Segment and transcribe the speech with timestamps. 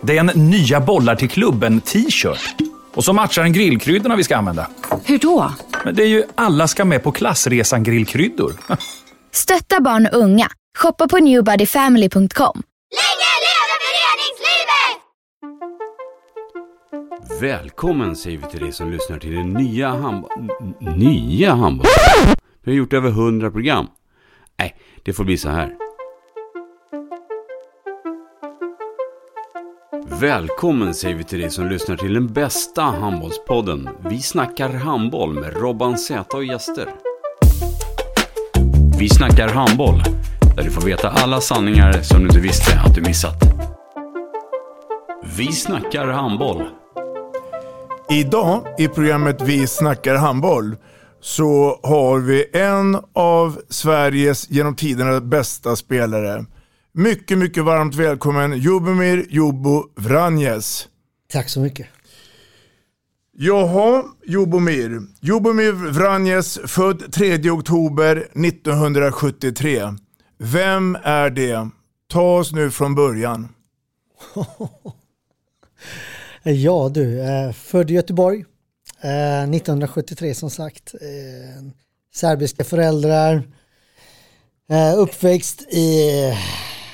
[0.00, 2.54] Det är en nya bollar till klubben t-shirt.
[2.94, 4.70] Och så matchar den grillkryddorna vi ska använda.
[5.04, 5.52] Hur då?
[5.84, 8.52] Men det är ju alla ska med på klassresan grillkryddor.
[9.32, 10.48] Stötta barn och unga.
[10.78, 12.62] Shoppa på newbodyfamily.com.
[12.98, 14.98] Länge leve föreningslivet!
[17.40, 20.30] Välkommen säger vi till dig som lyssnar till det nya handboll...
[20.38, 21.86] n- Nya handboll...
[22.64, 23.86] Vi har gjort över 100 program.
[24.58, 25.74] Nej, det får bli så här.
[30.20, 33.88] Välkommen säger vi till dig som lyssnar till den bästa handbollspodden.
[34.08, 36.88] Vi snackar handboll med Robban Z och gäster.
[38.98, 40.02] Vi snackar handboll,
[40.56, 43.34] där du får veta alla sanningar som du inte visste att du missat.
[45.36, 46.62] Vi snackar handboll.
[48.10, 50.76] Idag i programmet Vi snackar handboll
[51.20, 56.44] så har vi en av Sveriges genom tiderna bästa spelare.
[56.98, 60.88] Mycket, mycket varmt välkommen Jubomir Jobo Vranjes.
[61.28, 61.86] Tack så mycket.
[63.32, 65.00] Jaha, Jubomir.
[65.20, 69.82] Jubomir Vranjes, född 3 oktober 1973.
[70.38, 71.70] Vem är det?
[72.08, 73.48] Ta oss nu från början.
[76.42, 78.44] Ja du, eh, född i Göteborg
[79.00, 80.94] eh, 1973 som sagt.
[80.94, 81.64] Eh,
[82.14, 83.42] serbiska föräldrar.
[84.70, 86.10] Eh, uppväxt i,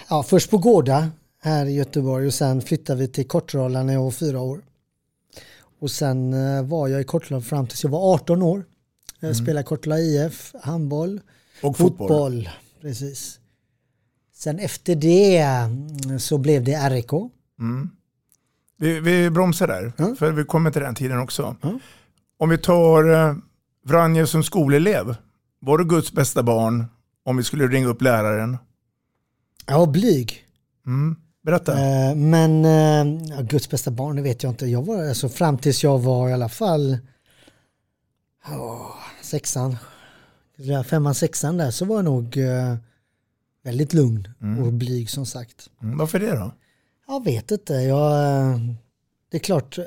[0.08, 1.08] ja, först på Gårda
[1.42, 4.60] här i Göteborg och sen flyttade vi till Kortrala när jag var fyra år.
[5.80, 8.64] Och sen eh, var jag i Kortrala fram tills jag var 18 år.
[9.20, 11.20] Jag spelade Kortrala IF, handboll,
[11.62, 12.48] Och fotboll.
[12.80, 13.40] Precis.
[14.34, 17.10] Sen efter det mm, så blev det RIK.
[18.78, 20.14] Vi, vi bromsar där, Ja.
[20.18, 21.56] för vi kommer till den tiden också.
[21.60, 21.78] Ja.
[22.38, 23.34] Om vi tar eh,
[23.86, 25.16] Vranje som skolelev.
[25.60, 26.84] Var du Guds bästa barn
[27.24, 28.56] om vi skulle ringa upp läraren?
[29.66, 30.44] Jag var blyg.
[30.86, 31.16] Mm.
[31.42, 31.72] Berätta.
[31.72, 34.66] Eh, Men eh, ja, Guds bästa barn, det vet jag inte.
[34.66, 36.98] Jag var alltså fram tills jag var i alla fall
[38.48, 38.90] åh,
[39.22, 39.76] sexan,
[40.86, 42.76] femman, sexan där så var jag nog eh,
[43.62, 44.28] väldigt lugn
[44.60, 45.70] och blyg som sagt.
[45.82, 45.98] Mm.
[45.98, 46.54] Varför det då?
[47.06, 47.74] Jag vet inte.
[47.74, 48.12] Jag,
[48.52, 48.58] eh,
[49.30, 49.78] det är klart.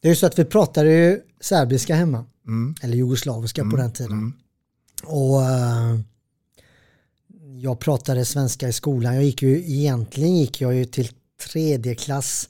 [0.00, 2.24] Det är ju så att vi pratade ju serbiska hemma.
[2.46, 2.74] Mm.
[2.82, 4.12] Eller jugoslaviska på den tiden.
[4.12, 4.32] Mm.
[5.04, 5.40] Och
[7.64, 9.14] jag pratade svenska i skolan.
[9.14, 11.08] Jag gick ju, egentligen gick jag ju till
[11.52, 12.48] tredje klass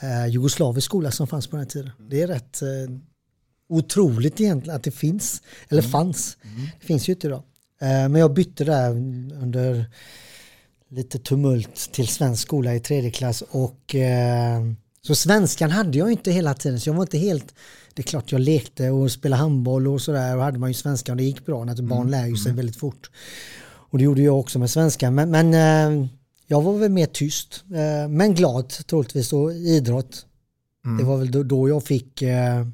[0.00, 1.90] eh, jugoslavisk skola som fanns på den tiden.
[2.10, 2.68] Det är rätt eh,
[3.68, 6.36] otroligt egentligen att det finns, eller fanns.
[6.80, 7.42] Det finns ju inte idag.
[7.80, 8.90] Eh, men jag bytte där
[9.42, 9.84] under
[10.88, 14.62] lite tumult till svensk skola i tredje klass och eh,
[15.02, 17.54] så svenskan hade jag inte hela tiden så jag var inte helt
[17.94, 21.12] det är klart jag lekte och spelade handboll och sådär och hade man ju svenska
[21.12, 23.10] och det gick bra när barn lär ju sig väldigt fort.
[23.92, 26.06] Och det gjorde jag också med svenska men, men eh,
[26.46, 30.26] jag var väl mer tyst eh, men glad troligtvis och idrott.
[30.98, 32.66] Det var väl då, då jag fick eh,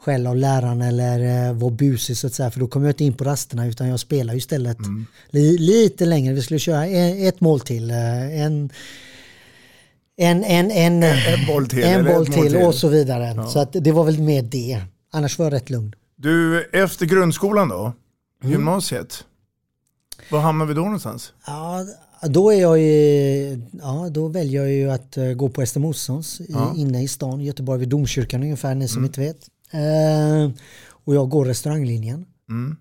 [0.00, 3.04] skäll av läraren eller eh, var busig så att säga för då kom jag inte
[3.04, 4.78] in på rasterna utan jag spelade istället
[5.30, 6.34] li, lite längre.
[6.34, 7.90] Vi skulle köra en, ett mål till.
[7.90, 8.70] En,
[10.16, 11.84] en, en, en, En boll till.
[11.84, 13.46] en boll till och så vidare.
[13.48, 14.82] Så att det var väl mer det.
[15.12, 15.94] Annars var jag rätt lugn.
[16.16, 17.92] Du, efter grundskolan då?
[18.42, 18.52] Mm.
[18.52, 19.24] Gymnasiet?
[20.30, 21.32] Var hamnar vi då någonstans?
[21.46, 21.86] Ja,
[22.28, 26.40] då är jag ju, ja då väljer jag ju att eh, gå på Ester Olssons
[26.40, 26.72] i, Ja.
[26.76, 29.38] inne i stan, Göteborg vid domkyrkan ungefär, ni som inte vet.
[29.70, 30.50] Eh,
[31.04, 32.24] och jag går restauranglinjen.
[32.48, 32.76] Mm.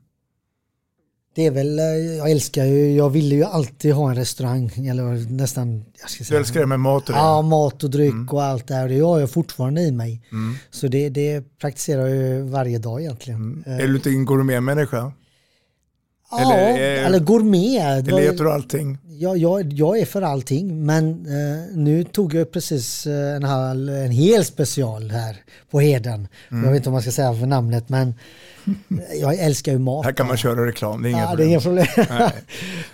[1.36, 1.86] Det är väl, eh,
[2.18, 6.26] jag älskar ju, jag ville ju alltid ha en restaurang, eller nästan, jag ska Du
[6.26, 6.40] säga.
[6.40, 7.20] älskar det med mat och det?
[7.20, 8.90] Ja, mat och dryck och allt det här.
[8.90, 10.22] Det har jag fortfarande i mig.
[10.72, 13.64] Så det, det praktiserar jag ju varje dag egentligen.
[13.68, 15.12] Eh, Är du inte en gourmetmänniska?
[16.32, 18.06] Ja, eller, eller, eh, gourmet.
[18.06, 18.98] Det var- Eller äter du allting?
[19.20, 23.90] jag, jag, jag är för allting men eh, nu tog jag precis eh, en, halv,
[23.90, 25.38] en hel special här
[25.72, 26.28] på Heden.
[26.52, 26.64] Mm.
[26.64, 28.14] Jag vet inte om man ska säga för namnet men
[29.22, 30.06] jag älskar ju mat.
[30.06, 31.86] Här kan man köra reklam, det är inga ja, det är problem.
[31.98, 32.32] inga problem.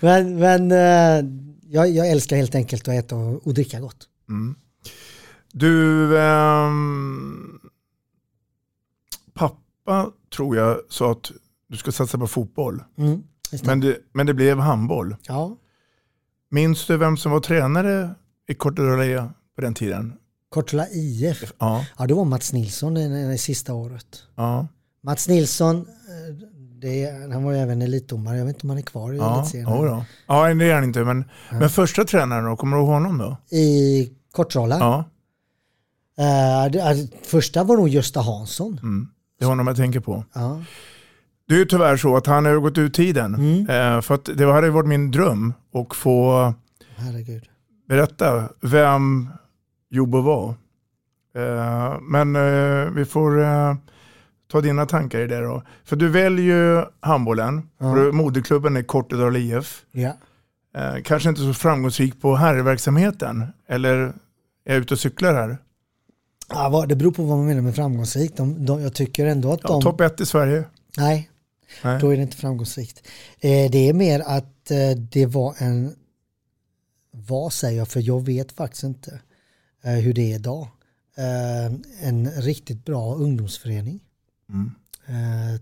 [0.00, 1.30] men men eh,
[1.70, 4.08] jag, jag älskar helt enkelt att äta och, och dricka gott.
[5.52, 7.60] Du, ehm,
[9.34, 11.30] pappa tror jag sa att
[11.74, 12.82] du ska satsa på fotboll.
[12.98, 13.66] Mm, det.
[13.66, 15.16] Men det, men det blev handboll.
[15.28, 15.56] ja.
[16.50, 18.14] Minns du vem som var tränare
[18.48, 20.12] i Kortedala på den tiden?
[20.50, 21.52] Kortela IF?
[21.58, 21.86] Ja.
[21.98, 24.22] Ja, det var Mats Nilsson det, det sista året.
[24.34, 24.66] Ja.
[25.02, 26.34] Mats Nilsson, eh,
[26.80, 28.38] det, han var ju även elitdomare.
[28.38, 29.68] Jag vet inte om han är kvar i Ja, elitserien.
[29.70, 31.04] ja, ja, det är han inte.
[31.04, 33.56] Men, men första tränaren då, kommer du ihåg honom då?
[33.56, 34.78] I Kortrala?
[34.78, 35.04] Ja,
[36.18, 38.78] Eh, det, alltså, första var nog Gösta Hansson.
[38.82, 39.08] mm.
[39.38, 40.24] det är honom jag tänker på.
[40.32, 40.62] Ja.
[41.48, 43.34] Det är ju tyvärr så att han har gått ut tiden.
[43.34, 43.60] Mm.
[43.96, 46.52] Eh, för att det hade varit min dröm att få
[46.96, 47.42] Herregud.
[47.88, 49.28] berätta vem
[49.90, 50.48] Jobbo var.
[51.36, 53.38] Eh, men eh, vi får
[54.52, 55.62] ta dina tankar i det då.
[55.84, 57.68] För du väljer ju handbollen.
[57.78, 59.82] För moderklubben är Kortedala IF.
[59.92, 60.12] Ja.
[61.04, 63.44] Kanske inte så framgångsrik på herrverksamheten.
[63.68, 64.12] Eller är
[64.64, 65.58] jag ute och cyklar här?
[66.48, 68.36] Ja, det beror på vad man menar med framgångsrikt.
[68.36, 69.82] De, de, jag tycker ändå att Ja, de...
[69.82, 70.64] Topp ett i Sverige.
[70.98, 71.30] Nej,
[71.82, 72.00] Nej.
[72.00, 73.06] då är det inte framgångsrikt.
[73.40, 75.96] Eh, det är mer att eh, det var en...
[77.10, 77.88] Vad säger jag?
[77.88, 79.20] För jag vet faktiskt inte
[79.82, 80.68] eh, hur det är idag.
[82.00, 84.00] En riktigt bra ungdomsförening.
[84.48, 84.70] Mm.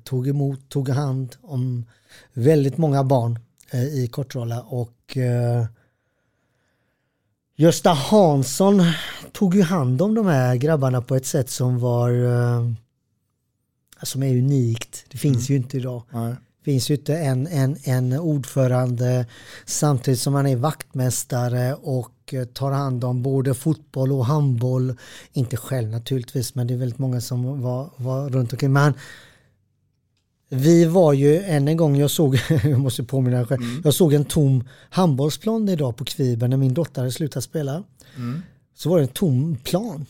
[0.05, 1.85] Tog emot, tog hand om
[2.32, 3.38] väldigt många barn
[3.93, 5.17] i Kortrala och
[7.56, 8.82] Gösta Hansson
[9.32, 12.73] tog ju hand om de här grabbarna på ett sätt som var eh,
[14.02, 15.04] som är unikt.
[15.08, 16.02] Det finns ju inte idag.
[16.10, 16.34] Nej.
[16.64, 19.26] Det finns ju inte en, en, en ordförande
[19.66, 24.94] samtidigt som han är vaktmästare och eh, tar hand om både fotboll och handboll.
[25.32, 28.72] Inte själv naturligtvis men det är väldigt många som var, var runt omkring.
[28.72, 28.94] Men han,
[30.48, 34.25] vi var ju än en gång, jag såg, jag måste påminna själv, jag såg en
[34.25, 37.82] tom handbollsplan idag på Kviberg när min dotter hade slutat spela.
[38.75, 40.06] Så var det en tom plan.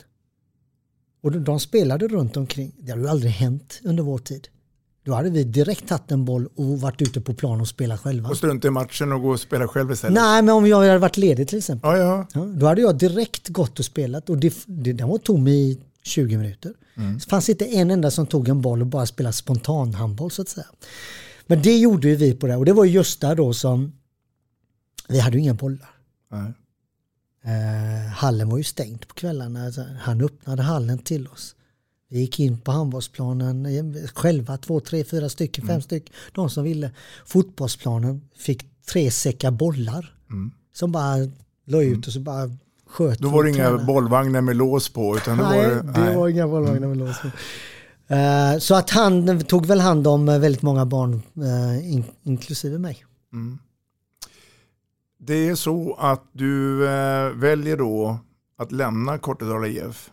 [1.22, 2.72] Och de- de spelade runt omkring.
[2.78, 4.48] Det hade ju aldrig hänt under vår tid.
[5.04, 8.28] Då hade vi direkt tagit en boll och varit ute på plan och spelat själva.
[8.30, 10.14] Och strunta i matchen och gå och spela själv istället.
[10.14, 11.90] Nej, men om jag hade varit ledig till exempel.
[11.90, 12.26] Ja, ja.
[12.34, 15.80] Ja, då hade jag direkt gått och spelat och det, det, den var tom i
[16.02, 16.72] 20 minuter.
[16.94, 20.48] Det fanns inte en enda som tog en boll och bara spelade spontanhandboll så att
[20.48, 20.66] säga.
[21.46, 23.92] Men det gjorde ju vi på det och det var ju Gösta då som,
[25.08, 25.90] vi hade ju inga bollar.
[26.30, 26.52] Nej.
[27.44, 29.72] Eh, hallen var ju stängd på kvällarna.
[30.00, 31.54] Han öppnade hallen till oss.
[32.10, 35.74] Vi gick in på handbollsplanen eh, själva, två, tre, fyra stycken, Mm.
[35.74, 36.14] fem stycken.
[36.32, 36.90] De som ville.
[37.26, 40.14] Fotbollsplanen fick tre säckar bollar.
[40.74, 41.16] Som bara
[41.66, 42.56] la ut och så bara
[42.86, 43.20] sköt.
[43.20, 43.30] Mm.
[43.30, 43.84] Då var det inga tränare.
[43.84, 45.16] bollvagnar med lås på.
[45.16, 47.28] Utan Nej, var det, det var inga bollvagnar med lås på.
[48.14, 53.04] Eh, Så att han tog väl hand om väldigt många barn, eh, in, inklusive mig.
[55.24, 58.19] Det är så att du eh, väljer då
[58.56, 60.10] att lämna Kortedala IF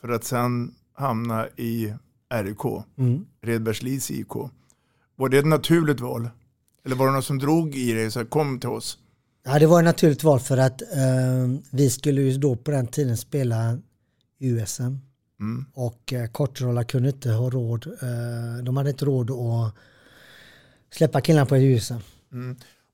[0.00, 1.94] för att sen hamna i
[2.34, 2.64] RIK,
[2.98, 3.26] Mm.
[3.42, 4.32] Redbergslivs IK.
[5.16, 6.28] Var det ett naturligt val?
[6.84, 8.98] Eller var det något som drog i dig så här, kom till oss?
[9.44, 12.86] Ja, det var ett naturligt val för att eh, vi skulle ju då på den
[12.86, 13.78] tiden spela
[14.40, 14.98] USM.
[15.40, 15.64] Mm.
[15.74, 19.74] Och eh, Kortrolla kunde inte ha råd, eh, de hade inte råd att
[20.94, 21.94] släppa killarna på USM.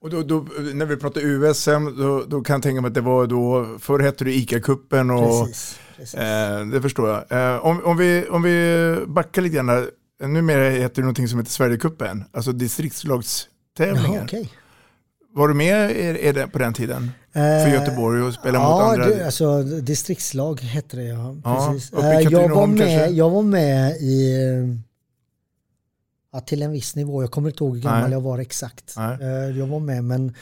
[0.03, 3.01] Och då, då, när vi pratar USM, då, då kan jag tänka mig att det
[3.01, 5.79] var då, förr hette det ICA-cupen och Precis.
[5.97, 6.15] precis.
[6.15, 7.55] Eh, det förstår jag.
[7.55, 9.91] Eh, om, om, vi, om vi backar lite grann där.
[10.23, 14.15] Numera heter det någonting som heter Sverigecupen, alltså distriktslagstävlingar.
[14.15, 14.53] Jaha, okej.
[15.35, 17.11] Var du med i, i det, på den tiden?
[17.33, 19.07] För Eh, Göteborg och spela mot ja, andra?
[19.07, 21.37] det, alltså distriktslag hette det ja.
[21.45, 21.93] Ja, Precis.
[21.93, 23.07] i Eh, jag, var med, kanske?
[23.07, 24.90] jag var med i, eh,
[26.33, 28.11] ja, till en viss nivå, jag kommer inte ihåg hur gammal Nej.
[28.13, 28.95] jag var exakt.
[28.97, 29.19] Nej.
[29.21, 30.35] Eh, Jag var med men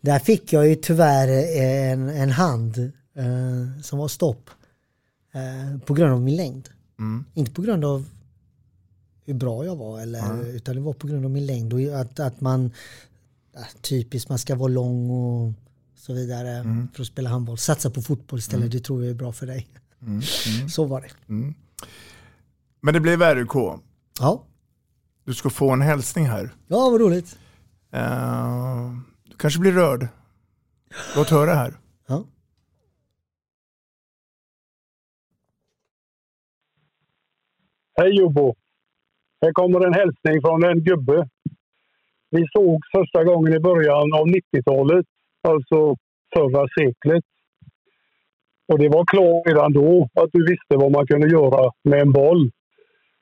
[0.00, 1.28] där fick jag ju tyvärr
[1.62, 2.78] en, en hand
[3.16, 4.50] eh, som var stopp
[5.34, 6.68] eh, på grund av min längd.
[6.98, 7.24] Mm.
[7.34, 8.04] Inte på grund av
[9.24, 12.20] hur bra jag var eller, utan det var på grund av min längd och att,
[12.20, 12.70] att man
[13.80, 15.52] typiskt man ska vara lång och
[15.96, 16.88] så vidare Mm.
[16.94, 17.58] för att spela handboll.
[17.58, 19.68] Satsa på fotboll istället, det tror jag är bra för dig.
[20.02, 20.22] Mm.
[20.68, 21.08] Så var det.
[22.80, 23.80] Men det blev RUK.
[24.20, 24.44] Ja,
[25.28, 26.50] Du ska få en hälsning här.
[26.68, 27.38] ja vad roligt.
[27.92, 28.92] Eh,
[29.24, 30.08] du kanske blir rörd.
[31.16, 31.72] Låt höra här.
[32.08, 32.24] Ja.
[37.94, 38.54] Hej Jobbo!
[39.42, 41.28] Här kommer en hälsning från en gubbe.
[42.30, 45.06] Vi såg första gången i början av 90-talet,
[45.48, 45.96] alltså
[46.34, 47.24] förra seklet.
[48.72, 52.12] Och det var klart redan då att du visste vad man kunde göra med en
[52.12, 52.50] boll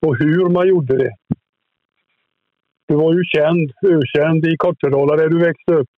[0.06, 1.16] och hur man gjorde det.
[2.88, 5.88] Du var ju känd, ökänd i Kortedala där du växte upp.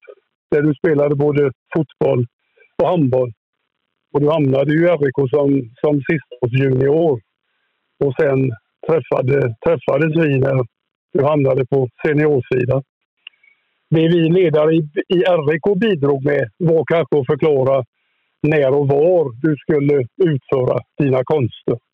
[0.50, 2.26] Där du spelade både fotboll
[2.82, 3.32] och handboll.
[4.12, 5.48] Och du hamnade ju i RIK som,
[5.80, 7.20] som sistårsjunior.
[8.04, 8.52] Och sen
[8.86, 10.64] träffade, träffades vi när
[11.12, 12.82] du hamnade på seniorsidan.
[13.90, 14.78] Det vi ledare i,
[15.08, 15.18] i
[15.50, 17.84] RIK bidrog med var kanske att förklara
[18.42, 21.87] när och var du skulle utföra dina konster.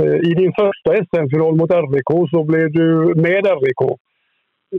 [0.00, 3.82] Eh, I din första SM-final mot RIK så blev du med RIK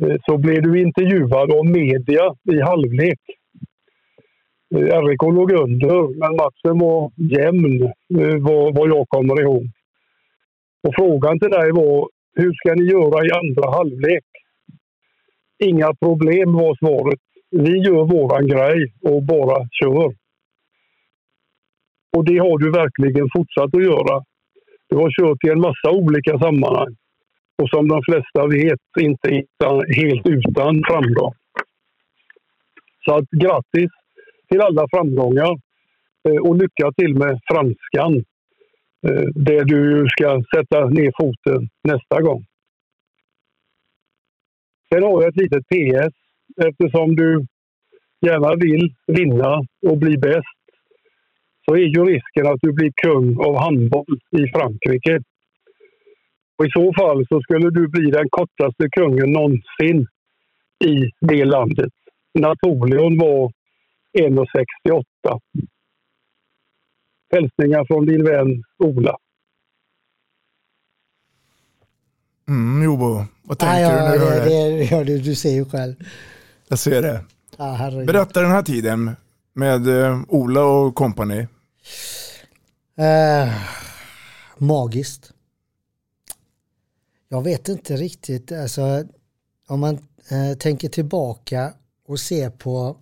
[0.02, 3.20] eh, så blev du intervjuad av media i halvlek.
[4.76, 7.94] Eh, RIK låg under, men matchen var jämn
[8.42, 9.64] vad, vad jag kommer ihåg.
[10.88, 14.26] Och frågan till dig var, hur ska ni göra i andra halvlek?
[15.64, 17.20] Inga problem var svaret.
[17.52, 20.16] Vi gör våran grej och bara kör.
[22.18, 24.24] Och det har du verkligen fortsatt att göra.
[24.90, 26.96] Du har kört i en massa olika sammanhang
[27.58, 29.30] och som de flesta vet inte
[29.96, 31.34] helt utan framgång.
[33.06, 33.92] Så att grattis
[34.50, 35.52] till alla framgångar
[36.30, 38.14] eh, och lycka till med franskan
[39.08, 42.46] eh, där du ska sätta ner foten nästa gång.
[44.94, 46.16] Sen har jag ett litet PS
[46.68, 47.46] eftersom du
[48.22, 50.55] gärna vill vinna och bli bäst
[51.66, 55.20] så är ju risken att du blir kung av handboll i Frankrike.
[56.58, 60.08] Och I så fall så skulle du bli den kortaste kungen någonsin
[60.86, 61.94] i det landet.
[62.40, 63.52] Napoleon var
[64.20, 65.04] 1,68.
[67.34, 69.18] Hälsningar från din vän Ola.
[72.48, 74.78] Mm, Jobo, vad tänker ja, du när du hör det?
[74.78, 75.18] det, ja, det?
[75.18, 75.96] Du ser ju själv.
[76.68, 77.22] Jag ser det.
[77.58, 79.16] Ja, Berätta den här tiden
[79.54, 81.48] med uh, Ola och kompani.
[83.00, 83.54] Uh,
[84.58, 85.34] magiskt.
[87.30, 89.04] Jag vet inte riktigt, alltså
[89.68, 89.96] om man
[90.32, 91.74] uh, tänker tillbaka
[92.06, 92.98] och ser på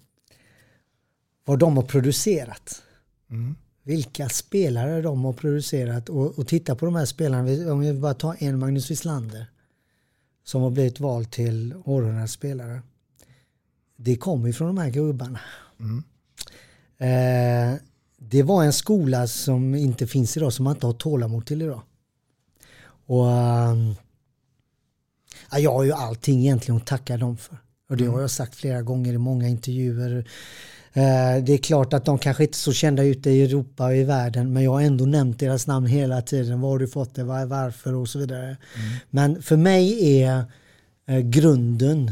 [1.46, 2.82] vad de har producerat.
[3.30, 3.56] Mm.
[3.84, 7.72] Vilka spelare de har producerat och, och titta på de här spelarna.
[7.72, 9.46] Om vi bara tar en Magnus Wislander
[10.44, 12.82] som har blivit vald till århundradets spelare.
[13.96, 15.40] Det kommer ju från de här gubbarna.
[15.80, 16.04] Mm.
[16.98, 17.80] Eh,
[18.30, 21.82] det var en skola som inte finns idag, som man inte har tålamod till idag.
[23.06, 23.96] Och um,
[25.58, 27.58] Jag har ju allting egentligen att tacka dem för.
[27.89, 30.18] Och det har jag sagt flera gånger i många intervjuer.
[30.98, 33.96] Uh, det är klart att de kanske inte är så kända ute i Europa och
[33.96, 36.62] i världen men jag har ändå nämnt deras namn hela tiden.
[36.62, 37.24] Var har du fått det?
[37.24, 37.94] Varför?
[37.94, 38.46] Och så vidare.
[38.46, 38.58] Mm.
[39.10, 40.46] Men för mig är
[41.10, 42.12] uh, grunden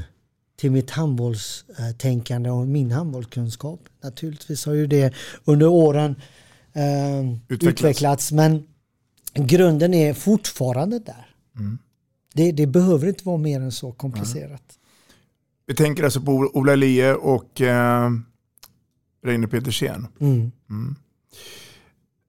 [0.61, 3.79] till mitt handbollstänkande och min handbollskunskap.
[4.03, 5.13] Naturligtvis har ju det
[5.45, 6.15] under åren
[6.73, 7.79] eh, utvecklats.
[7.79, 8.31] utvecklats.
[8.31, 8.63] men
[9.33, 11.35] grunden är fortfarande där.
[11.55, 11.77] Mm.
[12.33, 14.49] Det, det, behöver inte vara mer än så komplicerat.
[14.49, 14.61] Mm.
[15.65, 18.11] Vi tänker alltså på Ola Lie och eh,
[19.25, 20.07] Reine Petersen.
[20.19, 20.51] Mm.
[20.69, 20.95] mm.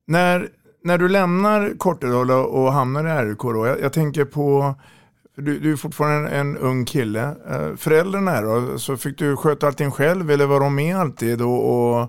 [0.06, 0.48] När,
[0.84, 4.74] när du lämnar Kortedala och hamnar i RIK då, jag, jag tänker på
[5.36, 7.36] du, du är fortfarande en, en ung kille.
[7.50, 8.78] Eh, föräldrarna då?
[8.78, 12.08] Så fick du sköta allting själv eller var de med alltid och, och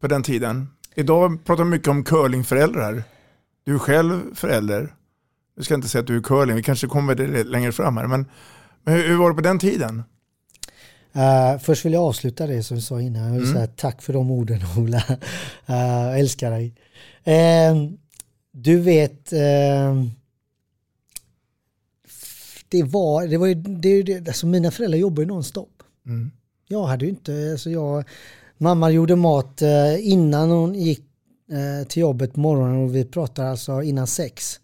[0.00, 0.68] på den tiden?
[0.94, 3.02] Idag pratar vi mycket om curlingföräldrar.
[3.64, 4.94] Du är själv förälder.
[5.56, 8.06] Jag ska inte säga att du är curling, vi kanske kommer det längre fram här.
[8.06, 8.26] Men,
[8.84, 10.02] men hur, hur, var det på den tiden?
[11.16, 13.26] Uh, först vill jag avsluta det som du sa innan.
[13.26, 13.52] Mm.
[13.52, 15.02] säga tack för de orden Ola.
[15.08, 16.74] Uh, jag älskar dig.
[17.26, 17.90] Uh,
[18.52, 19.32] du vet,
[22.68, 25.82] det var, det var ju, det, det, alltså mina föräldrar jobbade ju nonstop.
[26.06, 26.30] Mm.
[26.68, 28.04] Jag hade ju inte, alltså jag,
[28.58, 31.04] mamma gjorde mat eh, innan hon gick
[31.50, 34.60] eh, till jobbet på morgonen och vi pratade alltså innan sex.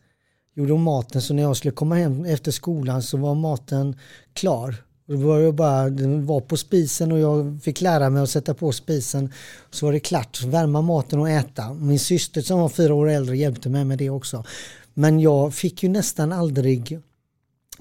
[0.55, 3.97] Gjorde hon maten så när jag skulle komma hem efter skolan så var maten
[4.33, 4.75] klar.
[5.07, 8.55] Det var ju bara, den var på spisen och jag fick lära mig att sätta
[8.55, 9.33] på spisen.
[9.71, 11.75] Så var det klart, värma maten och äta.
[11.75, 14.45] Min syster som var fyra år äldre hjälpte mig med det också.
[14.95, 17.01] Men jag fick ju nästan aldrig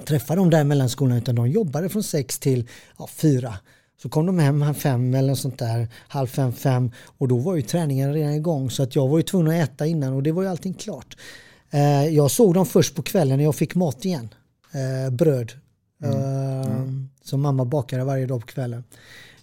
[0.05, 2.67] träffa dem där mellan skolorna utan de jobbade från sex till
[2.97, 3.53] ja, fyra.
[4.01, 7.55] Så kom de hem halv fem eller sånt där, halv fem, fem och då var
[7.55, 10.31] ju träningen redan igång så att jag var ju tvungen att äta innan och det
[10.31, 11.17] var ju allting klart.
[11.69, 14.29] Eh, jag såg dem först på kvällen när jag fick mat igen,
[14.71, 15.51] eh, bröd.
[16.03, 16.17] Mm.
[16.17, 17.09] Eh, mm.
[17.23, 18.83] Som mamma bakade varje dag på kvällen.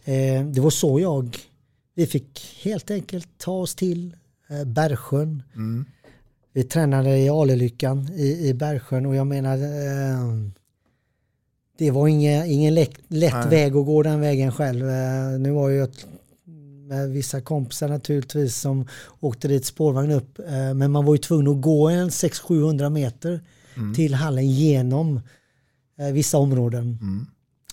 [0.04, 1.36] Eh, det var så jag,
[1.94, 4.16] vi fick helt enkelt ta oss till
[4.48, 5.42] eh, Bergsjön.
[5.54, 5.84] Mm.
[6.52, 10.48] Vi tränade i Alelyckan i, i Bergsjön och jag menar eh,
[11.78, 14.90] det var ingen, ingen lätt, lätt väg att gå den vägen själv.
[14.90, 15.88] Eh, nu var jag
[16.88, 18.88] med vissa kompisar naturligtvis som
[19.20, 20.38] åkte dit spårvagn upp.
[20.38, 23.40] Eh, men man var ju tvungen att gå en 600-700 meter
[23.76, 23.94] mm.
[23.94, 25.20] till hallen genom
[25.98, 26.98] eh, vissa områden.
[27.00, 27.26] Mm.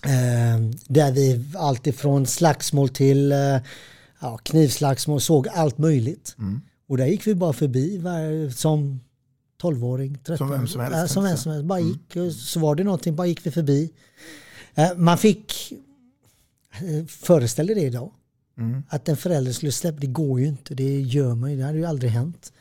[0.04, 3.58] Eh, där vi alltifrån slagsmål till eh,
[4.20, 6.36] ja, knivslagsmål såg allt möjligt.
[6.38, 6.60] Mm.
[6.88, 9.00] Och där gick vi bara förbi var, som
[9.62, 10.96] 12-åring, 13 Som vem som helst.
[10.96, 11.66] Äh, som vem som helst.
[11.66, 11.92] Bara mm.
[11.92, 12.32] gick, mm.
[12.32, 13.90] så var det någonting, bara gick vi förbi.
[14.74, 15.72] Äh, man fick,
[16.72, 18.10] äh, föreställ dig det idag.
[18.58, 18.82] Mm.
[18.88, 20.74] Att en förälder skulle släppa, det går ju inte.
[20.74, 22.52] Det gör man ju, det hade ju aldrig hänt.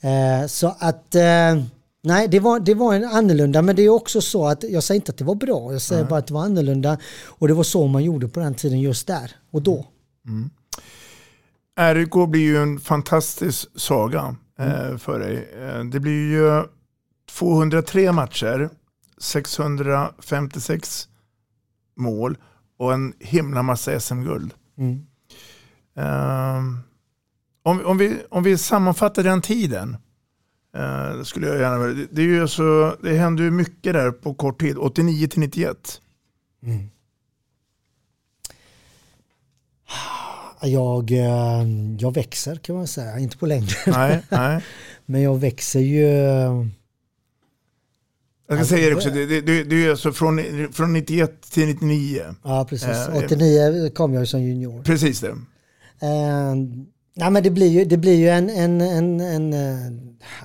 [0.00, 1.62] Eh, så att, eh,
[2.02, 4.96] nej det var, det var en annorlunda, men det är också så att, jag säger
[4.96, 6.10] inte att det var bra, jag säger Nej.
[6.10, 6.98] bara att det var annorlunda.
[7.24, 9.86] Och det var så man gjorde på den tiden just där och då.
[10.26, 10.50] Mm.
[11.78, 15.48] RIK blir ju en fantastisk saga eh, för dig.
[15.62, 16.64] Eh, det blir ju
[17.30, 18.70] 203 matcher,
[19.18, 21.08] 656
[21.96, 22.36] mål
[22.78, 24.54] och en himla massa SM-guld.
[24.78, 25.06] Mm.
[25.96, 26.78] Ehm,
[27.62, 29.96] om, om, vi, om vi sammanfattar den tiden.
[30.76, 31.94] eh, skulle jag gärna vilja.
[31.94, 34.76] Det, det, är ju så, det hände ju mycket där på kort tid.
[34.78, 36.00] 89 till 91.
[36.62, 36.90] Mm.
[40.62, 41.66] Jag, eh,
[41.98, 43.76] jag växer kan man säga, inte på längden.
[43.86, 44.62] Nej, nej.
[45.06, 46.06] Men jag växer ju...
[48.48, 50.40] Jag ska säga det också, det, det, det är alltså från,
[50.72, 52.22] från 91 till 99.
[52.44, 54.82] Ja precis, Eh, 89 kom jag som junior.
[54.82, 55.28] Precis det.
[55.28, 56.54] Eh,
[57.14, 59.92] nej men det blir ju, det blir ju en, en, en, en, eh,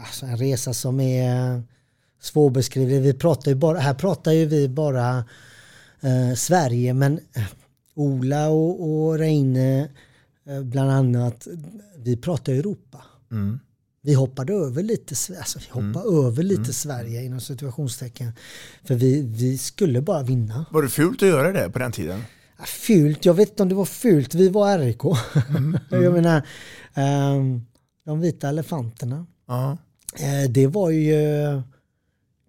[0.05, 1.63] alltså en resa som är
[2.21, 3.01] svårbeskrivlig.
[3.01, 5.25] Vi pratar ju bara, här pratar ju vi bara
[6.01, 7.43] eh, Sverige men eh,
[7.93, 9.89] Ola och, och Reine
[10.45, 11.47] eh, bland annat,
[11.97, 13.01] vi pratar Europa.
[13.31, 13.59] Mm.
[14.01, 18.31] Vi hoppade över lite, alltså vi hoppade över lite Sverige inom situationstecken.
[18.83, 20.65] För vi, vi skulle bara vinna.
[20.71, 22.23] Var det fult att göra det på den tiden?
[22.57, 25.01] Ja, Fult, jag vet inte om det var fult, vi var RIK.
[25.89, 26.47] jag menar,
[26.93, 27.61] ehm,
[28.05, 29.25] de vita elefanterna.
[29.47, 29.77] Ja.
[30.19, 31.13] Eh, det var ju,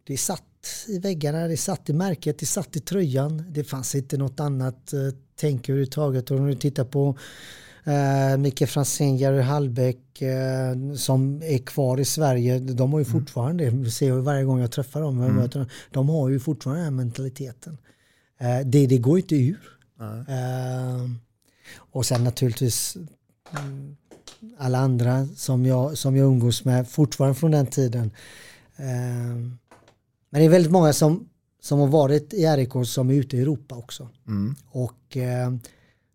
[0.07, 0.43] det satt
[0.89, 3.45] i väggarna, det satt i märket, det satt i tröjan.
[3.49, 4.99] Det fanns inte något annat eh,
[5.37, 6.31] tänk överhuvudtaget.
[6.31, 7.19] Och om du tittar på
[7.85, 12.59] eh, Micke Franzén, Jerry Hallbäck eh, som är kvar i Sverige.
[12.59, 15.37] De har ju fortfarande, det ser jag varje gång jag träffar dem, Mm.
[15.37, 15.69] möter dem.
[15.91, 17.79] de har ju fortfarande den här mentaliteten.
[18.41, 19.61] Eh, det, det går inte ur.
[20.29, 21.11] Eh,
[21.77, 22.97] och sen naturligtvis
[23.59, 23.97] mm,
[24.59, 28.11] alla andra som jag, som jag umgås med fortfarande från den tiden.
[28.77, 29.51] Eh,
[30.35, 31.29] men det är väldigt många som,
[31.61, 34.09] som har varit i RIK som är ute i Europa också.
[34.27, 34.55] Mm.
[34.67, 35.55] Och eh,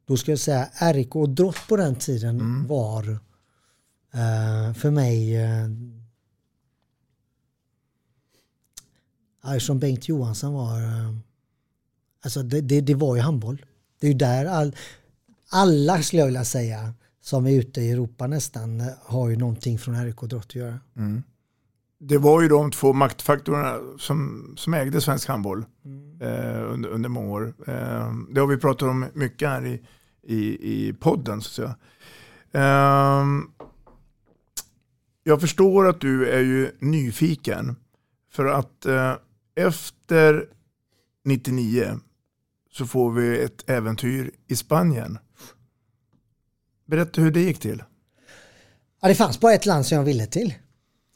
[0.08, 3.10] då ska jag säga RIK och Drott på den tiden var
[4.14, 5.70] eh, för mig eh,
[9.44, 11.16] eftersom Bengt Johansson var eh,
[12.24, 13.66] alltså det, det, det var ju handboll.
[14.00, 14.76] Det är ju där all,
[15.50, 20.06] alla skulle jag vilja säga som är ute i Europa nästan har ju någonting från
[20.06, 20.80] RIK Drott att göra.
[20.96, 21.24] Mm.
[22.00, 25.66] Det var ju de två maktfaktorerna som, som ägde svensk handboll
[26.22, 27.54] eh, under, under många år.
[27.68, 29.82] Eh, det har vi pratat om mycket här i,
[30.24, 30.38] i,
[30.88, 31.42] i podden.
[31.42, 31.76] Så att säga.
[32.52, 33.26] Eh,
[35.24, 37.76] jag förstår att du är ju nyfiken.
[38.32, 39.16] För att eh,
[39.56, 40.46] efter
[41.26, 42.00] 99
[42.72, 45.18] så får vi ett äventyr i Spanien.
[46.86, 47.84] Berätta hur det gick till.
[49.02, 50.54] Ja, det fanns bara ett land som jag ville till.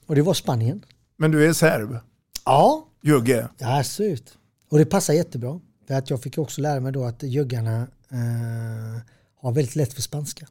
[0.07, 0.85] Och det var Spanien.
[1.17, 1.97] Men du är serb?
[2.45, 2.87] Ja.
[3.03, 3.47] Jugge?
[3.57, 4.33] Ja, absolut.
[4.69, 5.59] Och det passar jättebra.
[5.87, 9.01] För att jag fick också lära mig då att juggarna eh,
[9.41, 10.47] har väldigt lätt för spanska.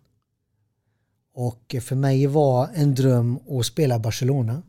[1.34, 4.62] Och för mig var en dröm att spela Barcelona.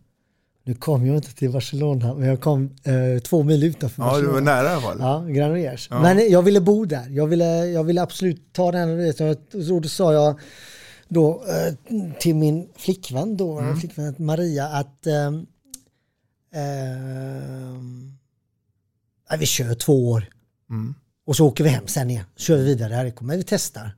[0.66, 4.12] Nu kom jag inte till Barcelona, men jag kom eh, två mil utanför Ja, du
[4.12, 4.34] Barcelona.
[4.34, 4.98] var nära i alla fall.
[5.00, 5.88] Ja, Granollers.
[5.92, 6.02] Ja.
[6.02, 7.08] Men jag ville bo där.
[7.10, 9.14] Jag ville, jag ville absolut ta den.
[9.72, 10.40] Och då sa jag
[11.08, 11.74] då eh,
[12.20, 13.78] till min flickvän då, Mm.
[13.80, 15.46] flickvän Maria att ehm,
[19.30, 20.26] ja, vi kör två år
[20.70, 20.96] Mm.
[21.26, 22.26] och så åker vi hem sen igen.
[22.36, 23.14] Kör vi vidare här.
[23.20, 23.92] Men vi testar.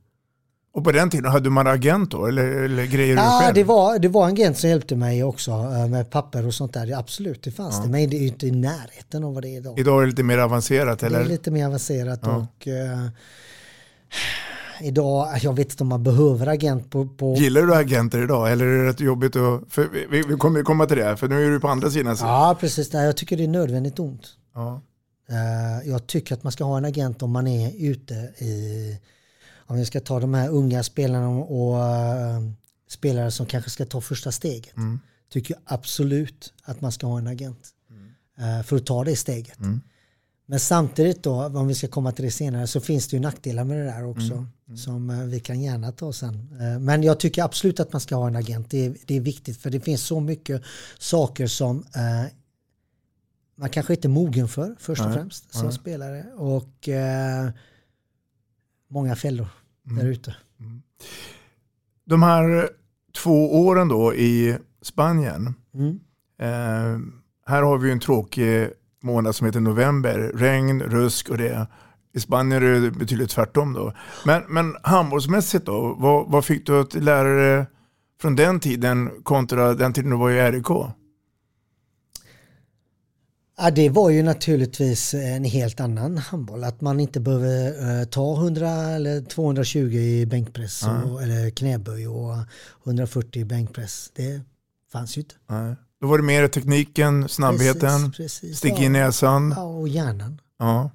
[0.74, 2.26] Och på den tiden, hade man agent då?
[2.26, 3.56] Eller, eller grejer Ja, själv?
[3.56, 6.74] det var, det var en agent som hjälpte mig också eh, med papper och sånt
[6.74, 6.98] där.
[7.00, 7.84] Absolut, det fanns Ja.
[7.84, 7.90] det.
[7.90, 9.80] Men det är ju inte i närheten av vad det är idag.
[9.80, 11.20] Idag är det lite mer avancerat eller?
[11.20, 12.36] Det är lite mer avancerat Ja.
[12.36, 13.08] och eh,
[14.82, 17.08] idag, jag vet inte om man behöver agent på...
[17.08, 19.62] på Gillar du agenter idag eller är det rätt jobbigt att...
[19.70, 22.18] För vi- vi, kommer komma till det, för nu är du på andra sidan.
[22.18, 22.94] så- Ja, precis.
[22.94, 24.28] Nej, jag tycker det är nödvändigt ont.
[24.54, 24.82] Ja.
[25.30, 28.98] Eh, jag tycker att man ska ha en agent om man är ute i...
[29.68, 32.42] Om vi ska ta de här unga spelarna och, eh,
[32.90, 34.78] spelare som kanske ska ta första steget.
[34.78, 35.00] Mm.
[35.32, 37.70] Tycker jag absolut att man ska ha en agent.
[38.40, 39.60] eh, för att ta det steget.
[39.60, 39.82] Mm.
[40.46, 43.64] Men samtidigt då, om vi ska komma till det senare, så finns det ju nackdelar
[43.64, 44.34] med det där också.
[44.68, 44.78] Mm.
[44.78, 46.58] Som eh, vi kan gärna ta sen.
[46.62, 48.70] Eh, Men jag tycker absolut att man ska ha en agent.
[48.70, 50.62] Det är, det är viktigt för det finns så mycket
[51.00, 52.32] saker som eh,
[53.58, 55.74] man kanske inte är mogen för först och Nej, främst som nej.
[55.74, 56.26] spelare.
[56.38, 57.50] Och eh,
[58.90, 59.48] många fällor
[59.88, 59.98] Mm.
[59.98, 60.36] där ute.
[62.06, 62.70] De här
[63.24, 65.54] två åren då i Spanien.
[65.74, 66.00] Mm.
[66.40, 67.00] Eh,
[67.46, 68.70] här har vi ju en tråkig
[69.06, 70.32] månad som heter november.
[70.36, 71.68] Regn, rusk och det.
[72.14, 73.94] I Spanien är det betydligt tvärtom då.
[74.26, 77.66] Men, men handbollsmässigt då, vad, vad fick du att lära dig
[78.22, 80.70] från den tiden kontra den tiden du var i RIK?
[83.58, 86.64] Ja, det var ju naturligtvis en helt annan handboll.
[86.64, 92.36] Att man inte behöver eh, ta 100 eller 220 i bänkpress och, eller knäböj och
[92.86, 94.12] 140 i bänkpress.
[94.16, 94.42] Det
[94.92, 95.36] fanns ju inte.
[95.48, 95.76] Nej.
[96.02, 98.58] Då var det mer tekniken, snabbheten, Precis, precis.
[98.58, 99.54] stick in näsan.
[99.56, 100.42] Ja, och hjärnan.
[100.60, 100.90] Ja.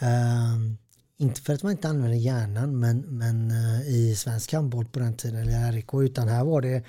[0.00, 0.76] Ehm,
[1.16, 5.16] inte för att man inte använder hjärnan men, men eh, i svensk handboll på den
[5.16, 6.84] tiden, eller RIK, utan här var det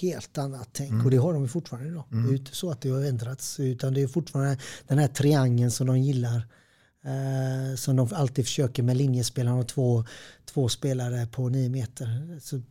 [0.00, 1.04] helt annat tänk Mm.
[1.04, 2.04] och det har de fortfarande idag.
[2.12, 2.26] Mm.
[2.26, 5.70] Det är inte så att det har ändrats utan det är fortfarande den här triangeln
[5.70, 6.46] som de gillar.
[7.04, 10.04] eh, som de alltid försöker med linjespelarna och två,
[10.44, 12.38] två spelare på nio meter.
[12.42, 12.62] Så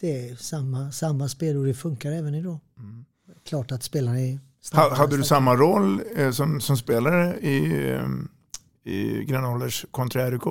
[0.00, 2.58] det är samma, samma spel och det funkar även idag.
[3.44, 7.88] Klart att spelarna är Ha, snabbare, hade du samma roll eh, som, som spelare i,
[7.90, 8.08] eh,
[8.92, 10.42] i Granollers kontra RIK?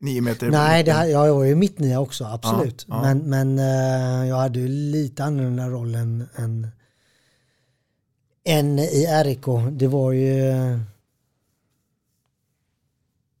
[0.00, 0.50] Nio meter?
[0.50, 2.86] Nej, det, jag var ju mittnia också, absolut.
[2.88, 3.02] Ja, ja.
[3.02, 6.68] Men, men eh, jag hade ju lite annorlunda roll än, än,
[8.44, 9.44] än i RIK.
[9.72, 10.52] Det var ju...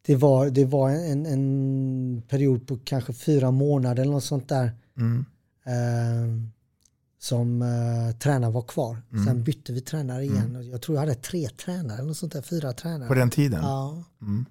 [0.06, 4.70] Det var, det var en, en period på kanske fyra månader eller något sånt där.
[4.98, 5.24] Mm.
[5.66, 6.48] eh,
[7.18, 9.02] som uh, tränaren var kvar.
[9.12, 9.24] Mm.
[9.24, 10.56] Sen bytte vi tränare igen.
[10.56, 13.08] Och Jag tror jag hade tre tränare eller något sånt där, fyra tränare.
[13.08, 13.60] På den tiden?
[13.62, 14.04] Ja.
[14.22, 14.44] Mm.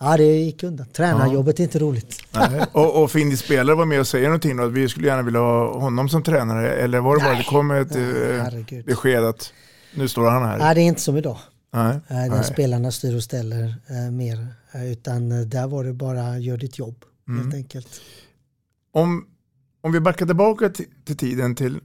[0.00, 0.86] Ja, det gick undan.
[0.86, 2.22] Tränarjobbet är inte roligt.
[2.34, 2.64] Nej.
[2.72, 5.40] Och, och din spelare var med och säger någonting då, att vi skulle gärna vilja
[5.40, 6.72] ha honom som tränare.
[6.72, 9.52] Eller var det bara det kom ett Nej, eh, besked att
[9.96, 10.58] nu står han här?
[10.58, 11.38] Nej, det är inte som idag.
[11.72, 11.94] Nej.
[12.08, 12.44] Eh, Där Nej.
[12.44, 14.46] spelarna styr och ställer eh, mer.
[14.72, 17.42] Eh, utan eh, där var det bara gör ditt jobb Mm.
[17.42, 17.88] helt enkelt.
[18.92, 19.26] Om,
[19.82, 21.80] om vi backar tillbaka till, till tiden till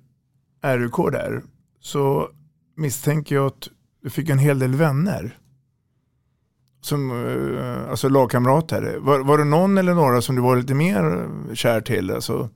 [0.64, 1.44] RUK där
[1.82, 2.30] så
[2.76, 3.68] misstänker jag att
[4.04, 5.38] du fick en hel del vänner.
[6.82, 7.12] Som,
[7.58, 8.98] eh, alltså lagkamrater.
[9.00, 12.12] Var, var det någon eller några som du var lite mer kär till?
[12.12, 12.50] Alltså,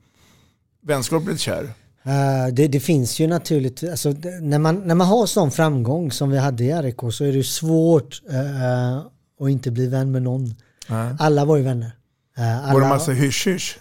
[0.82, 1.64] vänskapligt kär?
[2.02, 6.12] Eh, Det, det finns ju naturligt, alltså, det- när, man, när man har sån framgång
[6.12, 8.96] som vi hade i RIK så är det svårt eh,
[9.40, 10.54] att inte bli vän med någon.
[10.88, 11.14] Nej.
[11.18, 11.92] Alla var ju vänner.
[12.36, 13.78] Eh, Var det alla- massa hysch-hysch?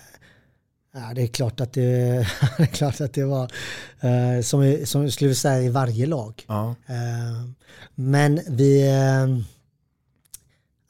[0.94, 1.82] Ja, det är klart att det,
[2.58, 3.52] det, är klart att det var
[4.00, 6.46] eh, som, som jag skulle säga i varje lag.
[6.48, 6.76] Ja.
[6.88, 7.50] Eh,
[7.96, 8.88] men vi...
[8.88, 9.38] Eh,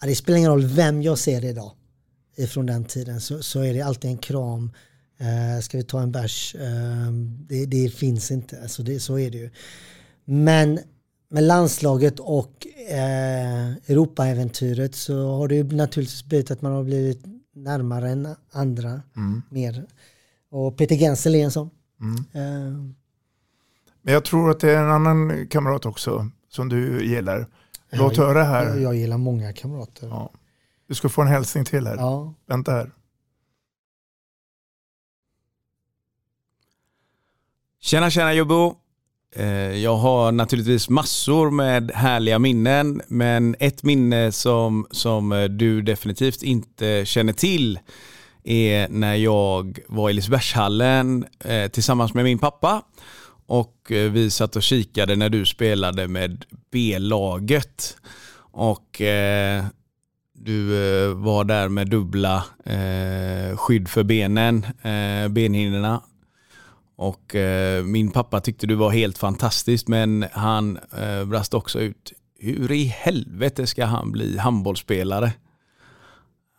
[0.07, 1.71] det spelar ingen roll vem jag ser idag
[2.37, 4.71] ifrån den tiden så, så är det alltid en kram.
[5.17, 6.55] Eh, ska vi ta en bärs?
[7.47, 9.49] Det, det finns inte, alltså det, så är det ju.
[10.25, 10.79] Men
[11.29, 17.23] med landslaget och eh, Europaäventyret så har det ju naturligtvis blivit att man har blivit
[17.53, 19.41] närmare än andra Mm.
[19.49, 19.85] mer.
[20.49, 21.69] Och Peter Gensel är en sån.
[21.99, 22.15] Mm.
[22.17, 22.93] Eh,
[24.01, 27.47] Men jag tror att det är en annan kamrat också som du gillar.
[27.89, 28.65] Låt jag, höra här.
[28.67, 30.07] Jag, jag gillar många kamrater.
[30.07, 30.31] Ja.
[30.87, 31.95] Du ska få en hälsning till här.
[31.95, 32.33] Ja.
[32.45, 32.91] Vänta här.
[37.79, 38.75] Tjena, tjena Jobbo.
[39.35, 45.81] Eh, jag har naturligtvis massor med härliga minnen, men ett minne som, som eh, du
[45.81, 47.79] definitivt inte känner till
[48.43, 52.81] är när jag var i Lisebergshallen eh, tillsammans med min pappa
[53.47, 57.97] och vi satt och kikade när du spelade med B-laget.
[58.51, 59.65] Och eh,
[60.33, 60.63] du
[61.13, 66.01] var där med dubbla eh, skydd för benen, eh, benhinnorna.
[67.01, 72.13] Och eh, min pappa tyckte du var helt fantastisk men han eh, brast också ut.
[72.39, 75.33] Hur i helvete ska han bli handbollsspelare?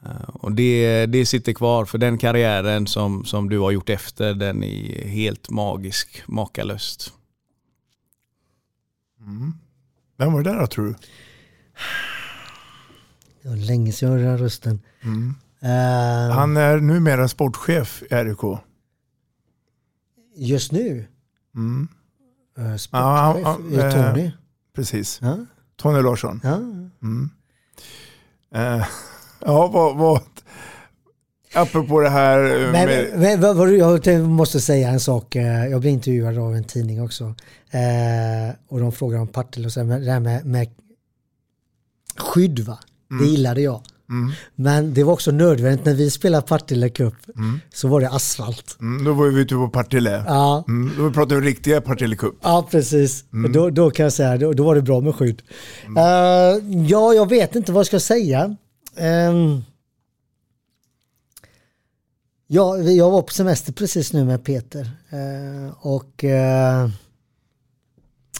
[0.04, 4.34] Eh, och det, det sitter kvar för den karriären som, som du har gjort efter
[4.34, 7.12] den är helt magisk, makalöst.
[9.20, 9.52] Mm.
[10.16, 10.94] Vem var det där då tror du?
[13.42, 14.80] Det var länge sedan jag hörde den rösten.
[15.02, 15.34] Mm.
[15.60, 18.58] Eh, Han är numera sportchef i RUK.
[20.36, 21.06] Just nu?
[21.56, 21.88] Mm.
[22.58, 22.92] Uh, sportchef?
[22.92, 24.30] Ja, ja, det eh, Tony?
[24.74, 25.18] Precis.
[25.22, 25.38] Ja.
[25.76, 26.40] Tony Larsson.
[26.44, 26.54] Ja.
[27.02, 27.30] Mm.
[28.54, 28.86] Eh,
[29.40, 30.20] ja, vad, vad,
[31.54, 33.12] apropå det här eh, Men, med...
[33.16, 33.72] men, vad- vad-
[34.06, 35.36] jag måste säga en sak.
[35.36, 37.24] eh, Jag blev intervjuad av en tidning också.
[37.70, 40.68] Eh, och de frågar om Partille och så, här, det här med, med
[42.16, 42.78] skydd va?
[43.20, 43.82] Det gillade jag.
[44.12, 44.32] Mm.
[44.54, 47.60] Men det var också nödvändigt när vi spelade Partille Cup Mm.
[47.74, 48.76] så var det asfalt.
[48.80, 50.24] Mm, då var vi ute på Partille.
[50.26, 50.64] Ja.
[50.68, 52.34] Mm, då pratade vi riktiga Partille Cup.
[52.42, 53.24] Ja, precis.
[53.32, 53.52] Mm.
[53.52, 55.42] Då, då kan jag säga, då, då var det bra med skydd.
[55.96, 56.02] Eh,
[56.88, 58.56] ja, jag vet inte vad jag ska säga.
[58.96, 59.62] Ehm,
[62.46, 64.90] ja, jag var på semester precis nu med Peter.
[65.10, 66.88] eh, och eh,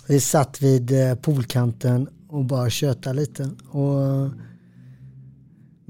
[0.07, 3.51] vi satt vid poolkanten och bara tjötade lite.
[3.71, 4.31] Och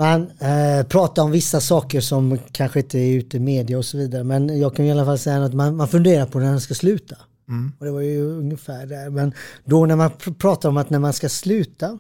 [0.03, 3.99] man eh, pratar om vissa saker som kanske inte är ute i media och så
[3.99, 4.25] vidare.
[4.25, 6.75] Men jag kan i alla fall säga att man, man funderar på när den ska
[6.75, 7.17] sluta.
[7.49, 7.73] Mm.
[7.79, 9.11] Och det var ju ungefär där.
[9.11, 9.33] Men
[9.65, 11.99] då när man pr- pratar om att när man ska sluta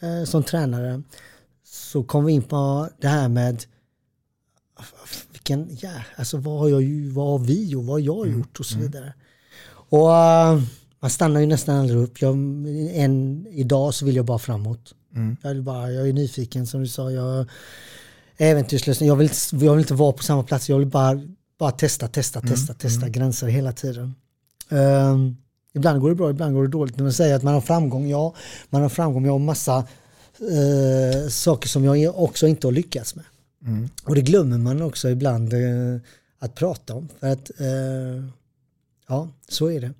[0.00, 1.02] eh, som tränare
[1.64, 3.64] så kom vi in på det här med
[5.32, 8.66] vilken, ja, alltså vad har, jag, vad har vi och vad har jag gjort och
[8.66, 9.14] så vidare.
[9.90, 10.62] Och eh,
[11.00, 12.22] man stannar ju nästan aldrig upp.
[12.22, 12.34] Jag,
[12.94, 14.94] en, idag så vill jag bara framåt.
[15.16, 15.36] Mm.
[15.42, 17.10] Jag, vill bara, jag är nyfiken som du sa.
[17.10, 17.38] Jag
[18.36, 19.00] är äventyrslös.
[19.00, 20.68] Jag vill, jag vill inte vara på samma plats.
[20.68, 21.20] Jag vill bara,
[21.58, 24.14] bara testa, testa, testa, testa gränser hela tiden.
[24.68, 25.36] Ehm,
[25.72, 26.96] ibland går det bra, ibland går det dåligt.
[26.96, 28.34] När man säger att man har framgång, ja,
[28.70, 29.24] man har framgång.
[29.24, 29.86] Jag har massa
[30.38, 33.24] eh, saker som jag också inte har lyckats med.
[33.66, 33.88] Mm.
[34.04, 36.00] Och det glömmer man också ibland eh,
[36.38, 37.08] att prata om.
[37.20, 38.24] För att, eh,
[39.08, 39.92] ja, så är det.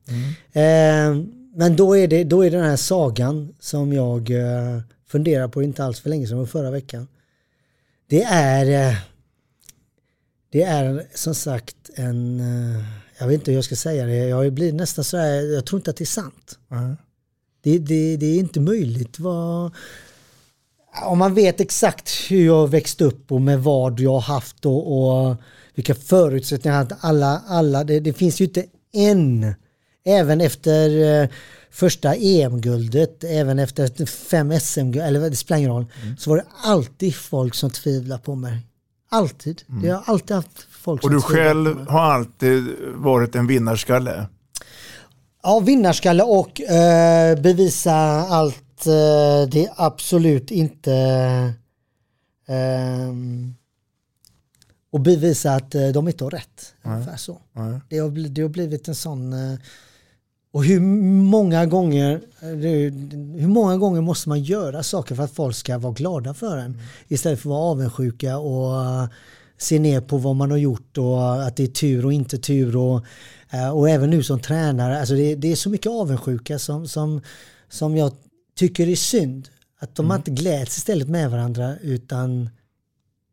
[0.60, 4.30] Eh, men då är det, då är det den här sagan som jag
[5.10, 7.08] funderar på inte alls för länge sedan, förra veckan.
[8.06, 8.96] Det är, eh,
[10.50, 12.84] det är som sagt en, eh,
[13.18, 15.78] jag vet inte hur jag ska säga det, jag blir nästan så här, jag tror
[15.78, 16.58] inte att det är sant.
[16.68, 16.96] Nej.
[17.62, 19.18] Det, det, det är inte möjligt.
[19.18, 19.72] Vad,
[21.04, 24.92] om man vet exakt hur jag växt upp och med vad jag har haft och,
[24.98, 25.36] och
[25.74, 27.04] vilka förutsättningar jag har haft.
[27.04, 29.54] Alla, alla, det, det finns ju inte en,
[30.04, 31.28] även efter eh,
[31.70, 35.86] första EM-guldet, även efter fem SM-guld, eller det spelar ingen roll,
[36.18, 38.66] så var det alltid folk som tvivlade på mig.
[39.08, 39.62] Alltid.
[39.82, 43.46] Det har alltid haft folk Och som du tvivlat på själv har alltid varit en
[43.46, 44.26] vinnarskalle.
[45.42, 47.92] Ja, vinnarskalle och eh, bevisa
[48.28, 50.92] allt eh, det absolut inte...
[52.46, 53.54] ehm,
[54.92, 56.74] och bevisa att eh, de inte har rätt.
[56.82, 57.40] Ungefär så.
[57.52, 57.80] Nej.
[57.88, 59.34] Det har, det har blivit en sån...
[60.52, 62.20] Och hur många gånger
[63.38, 66.78] hur många gånger måste man göra saker för att folk ska vara glada för en?
[67.08, 69.08] Istället för att vara avundsjuka och eh,
[69.58, 72.76] se ner på vad man har gjort och att det är tur och inte tur.
[72.76, 73.04] Och,
[73.50, 77.20] eh, och även nu som tränare, alltså det, det är så mycket avundsjuka som, som,
[77.68, 78.12] som jag
[78.54, 79.48] tycker är synd.
[79.78, 82.50] Att de inte gläds istället med varandra utan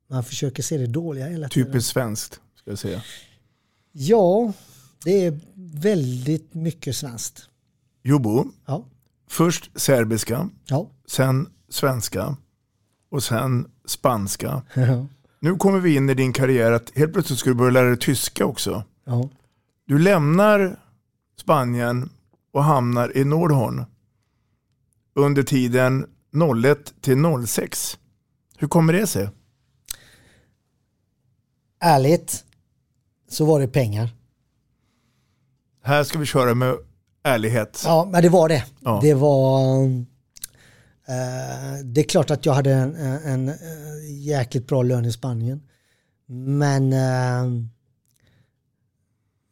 [0.10, 1.72] man försöker se det dåliga hela tiden.
[1.72, 3.02] Typiskt svenskt, ska jag säga.
[3.92, 4.54] Ja,
[5.08, 7.50] det är väldigt mycket svenskt.
[8.04, 8.86] Jobo, Ja.
[9.30, 10.89] först serbiska, Ja.
[11.08, 12.38] sen svenska
[13.10, 14.62] och sen spanska.
[14.76, 15.06] Ja.
[15.39, 17.98] Nu kommer vi in i din karriär att helt plötsligt ska du börja lära dig
[18.00, 18.84] tyska också.
[19.06, 19.30] Ja.
[19.86, 20.80] Du lämnar
[21.39, 22.10] Spanien
[22.54, 23.86] och hamnar i Nordhorn
[25.15, 26.06] under tiden
[26.65, 27.17] 01 till
[27.48, 27.98] 06.
[28.58, 29.30] Hur kommer det sig?
[31.80, 32.43] Ärligt
[33.30, 34.17] så var det pengar.
[35.88, 36.76] Här ska vi köra med
[37.23, 37.82] ärlighet.
[37.86, 38.63] Ja, men det var det.
[38.80, 39.00] Ja.
[39.04, 39.84] Det var...
[41.08, 42.95] eh, det är klart att jag hade en,
[43.26, 43.56] en, eh,
[44.19, 45.62] jäkligt bra lön i Spanien.
[46.28, 47.63] Men eh,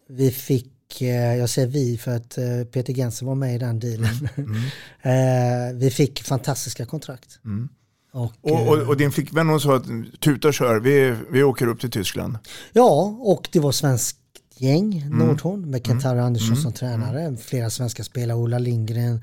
[0.09, 3.79] vi fick, eh, jag säger vi för att eh, Peter Gensen var med i den
[3.79, 4.29] dealen.
[5.01, 7.39] Eh, vi fick fantastiska kontrakt.
[7.45, 7.69] Mm.
[8.11, 9.85] Och, Och, och, och din flickvän hon sa att
[10.19, 12.37] tuta kör, vi, vi åker upp till Tyskland.
[12.73, 14.19] Ja, och det var svenskt
[14.61, 15.17] gäng, Mm.
[15.27, 17.37] Nordhorn, med Kent-Harry Andersson som tränare.
[17.37, 19.21] Flera svenska spelare, Ola Lindgren,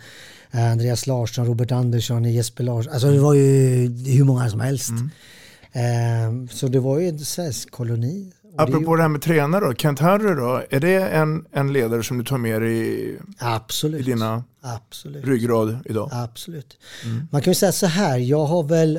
[0.51, 2.93] eh, Andreas Larsson, Robert Andersson, Jesper Larsson.
[2.93, 3.43] Alltså det var ju
[4.07, 4.91] hur många som helst.
[4.91, 6.45] Mm.
[6.45, 8.33] Eh, så det var ju en svensk koloni.
[8.43, 11.45] Och det Apropå ju- det här med tränare då, Kent Harry då, är det en,
[11.53, 14.01] en ledare som du tar med dig i, Absolut.
[14.01, 15.25] i dina Absolut.
[15.25, 16.09] ryggrad idag?
[16.13, 16.79] Absolut.
[17.05, 17.29] Mm.
[17.33, 18.97] Man kan ju säga så här, jag har väl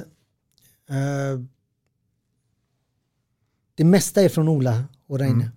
[0.89, 1.39] eh,
[3.75, 5.33] det mesta är från Ola och Reine.
[5.43, 5.49] Mm.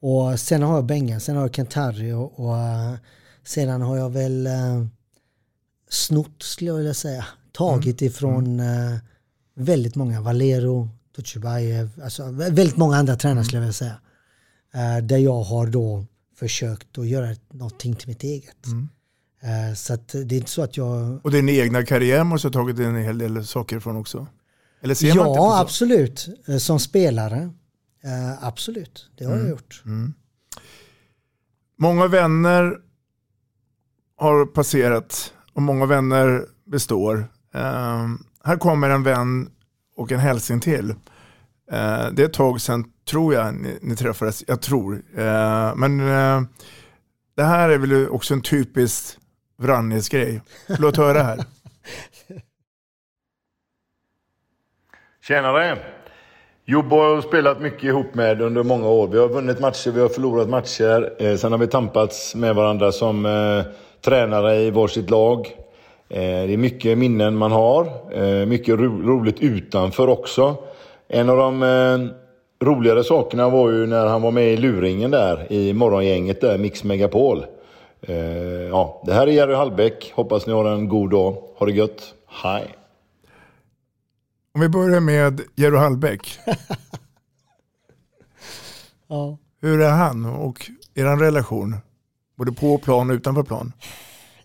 [0.00, 2.94] Och sen har jag Bengan, sen har jag Kent-Harry och, och eh,
[3.44, 4.86] sedan har jag väl eh,
[5.90, 7.24] snott skulle jag vilja säga.
[7.52, 8.10] Tagit Mm.
[8.10, 8.96] ifrån eh,
[9.54, 13.96] väldigt många, Valero, Tuchubayev, alltså vä- väldigt många andra tränare skulle jag vilja säga.
[15.02, 16.04] Där jag har då
[16.38, 18.66] försökt att göra någonting till mitt eget.
[18.66, 18.88] Mm.
[19.76, 21.20] Så det är inte så att jag...
[21.24, 24.26] Och din egna karriär måste ha tagit en hel del saker från också?
[24.82, 26.28] Eller ser man inte Ja, absolut.
[26.58, 27.50] Som spelare.
[28.06, 29.50] Eh, Absolut, det har jag Mm.
[29.50, 29.82] gjort.
[29.86, 30.14] Mm.
[31.78, 32.78] Många vänner
[34.16, 37.28] har passerat och många vänner består.
[37.54, 39.50] Ehm, här kommer en vän
[39.96, 40.90] och en hälsning till.
[41.70, 44.44] Eh, det är ett tag sedan, tror jag, ni, ni träffades.
[44.46, 45.02] Jag tror.
[45.16, 46.42] Eh, men eh,
[47.36, 49.18] det här är väl också en typisk
[49.58, 50.42] Vranjes-grej.
[50.66, 51.44] Låt höra här.
[55.20, 55.78] Tjenare!
[56.68, 59.08] Jobbo har jag spelat mycket ihop med under många år.
[59.08, 61.12] Vi har vunnit matcher, vi har förlorat matcher.
[61.18, 63.72] Eh, sen har vi tampats med varandra som eh,
[64.04, 65.56] tränare i varsitt lag.
[66.08, 67.86] Eh, det är mycket minnen man har.
[68.12, 70.54] Eh, mycket ro roligt utanför också.
[71.08, 75.52] En av de eh, roligare sakerna var ju när han var med i luringen där
[75.52, 77.44] i morgongänget där, Mix Megapol.
[78.02, 78.16] Eh,
[78.70, 80.12] ja, det här är Jerry Hallbäck.
[80.14, 81.36] Hoppas ni har en god dag.
[81.58, 82.14] Ha det gött.
[82.28, 82.75] Hej!
[84.56, 86.38] Om vi börjar med Jerry Hallbäck.
[89.08, 89.38] Ja.
[89.60, 91.76] Hur är han och er relation?
[92.36, 93.72] Både på plan och utanför plan?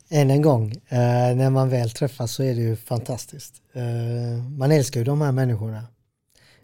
[0.09, 3.61] Än en gång, eh, när man väl träffas så är det ju fantastiskt.
[3.73, 5.83] Eh, man älskar ju de här människorna.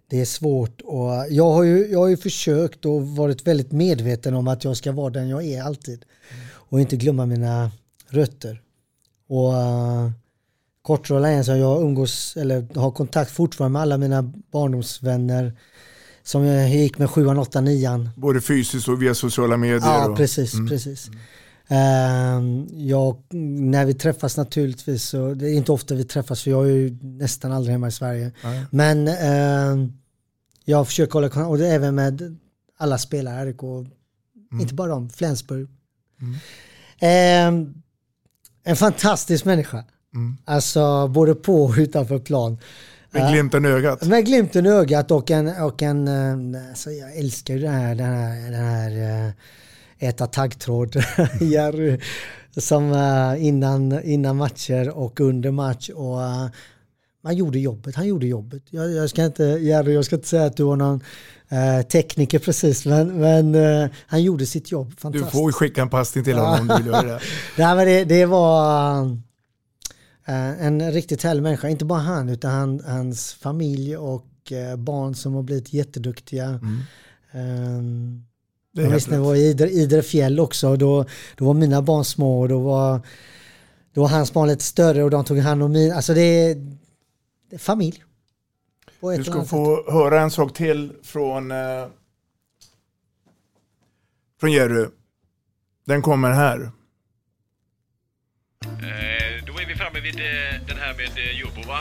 [0.09, 4.33] Det är svårt och jag har ju, jag har ju försökt och varit väldigt medveten
[4.33, 6.05] om att jag ska vara den jag är alltid.
[6.51, 7.71] Och inte glömma mina
[8.09, 8.61] rötter.
[9.27, 10.11] Och uh,
[10.87, 14.21] Kortrolla är en som jag umgås eller har kontakt fortfarande med alla mina
[14.51, 15.53] barndomsvänner
[16.23, 18.09] som jag gick med sjuan, åttan, nian.
[18.15, 19.79] Både fysiskt och via sociala medier?
[19.79, 20.17] Ja, och...
[20.17, 20.53] precis.
[20.53, 20.67] Mm.
[20.67, 21.09] precis.
[21.67, 26.65] Ehm, jag, när vi träffas naturligtvis, så, det är inte ofta vi träffas för jag
[26.65, 28.31] är ju nästan aldrig hemma i Sverige.
[28.43, 28.65] Nej.
[28.71, 29.93] Men ehm,
[30.65, 32.37] jag försöker hålla kontakt, och det är även med
[32.77, 33.61] alla spelare, RIK,
[34.61, 35.67] inte bara dem, Flensburg.
[36.99, 37.73] Ehm,
[38.63, 39.83] en fantastisk människa.
[40.17, 40.37] Mm.
[40.45, 42.57] Alltså både på och utanför plan.
[43.11, 44.07] Med Eh, glimten i ögat?
[44.07, 46.07] med glimten i ögat och en, och en
[46.55, 50.95] eh, alltså jag älskar ju den här, den här, den här eh, äta taggtråd
[51.41, 51.99] Jerry
[52.57, 52.83] som
[53.39, 56.19] innan, innan matcher och under match och
[57.23, 58.63] man gjorde jobbet, han gjorde jobbet.
[58.69, 61.01] Jag, jag ska inte, Jerry, jag ska inte säga att du var någon
[61.49, 65.31] eh, tekniker precis men, men eh, han gjorde sitt jobb Du fantastiskt.
[65.31, 67.19] får skicka en passning till honom om du vill göra det.
[67.57, 69.17] Nej, men det, det var
[70.33, 71.69] en riktigt härlig människa.
[71.69, 76.45] Inte bara han utan han, hans familj och eh, barn som har blivit jätteduktiga.
[76.45, 76.79] Mm.
[77.31, 78.25] Um,
[78.71, 80.75] jag helt visste när jag var i Idre, Idre fjäll också.
[80.75, 83.01] Då, då var mina barn små och då var,
[83.93, 85.91] då var hans barn lite större och de tog hand om min.
[85.91, 86.55] Alltså det är,
[87.49, 88.03] det är familj.
[89.17, 91.87] Du ska få höra en sak till från, eh,
[94.39, 94.85] från Jerry.
[95.85, 96.71] Den kommer här.
[98.65, 99.16] Eh,
[100.07, 101.79] vid eh, den här med eh, Jumbo, va?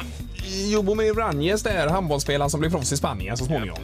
[0.72, 3.78] Jobomir Vranjes där, handbollsspelaren som blev proffs i Spanien så småningom.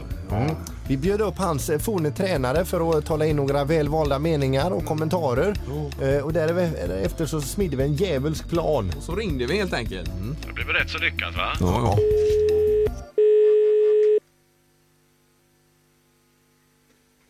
[0.89, 4.85] Vi bjöd upp hans eh, forne tränare för att tala in några välvalda meningar och
[4.85, 5.55] kommentarer.
[6.03, 8.93] Eh, och därefter så smidde vi en djävulsk plan.
[9.01, 10.11] Så ringde vi helt enkelt.
[10.47, 11.53] Det blev rätt så lyckat, va?
[11.61, 11.97] Ja,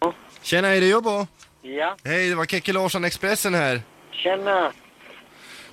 [0.00, 0.12] ja.
[0.42, 1.26] Tjena, är det Jobbo?
[1.62, 3.82] Ja, Hej, det var Keke Larsson, Expressen här.
[4.12, 4.72] tjena.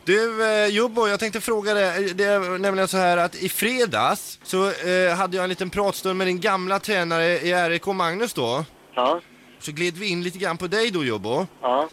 [0.10, 4.40] Du eh, Jobbo, jag tänkte fråga dig, det är nämligen så här att i fredags
[4.44, 8.66] så eh, hade jag en liten pratstund med din gamla tränare i RIK, Magnus då.
[8.94, 9.22] Ja.
[9.60, 11.48] Så gled vi in lite grann på dig då Jobbo.
[11.62, 11.88] Ja.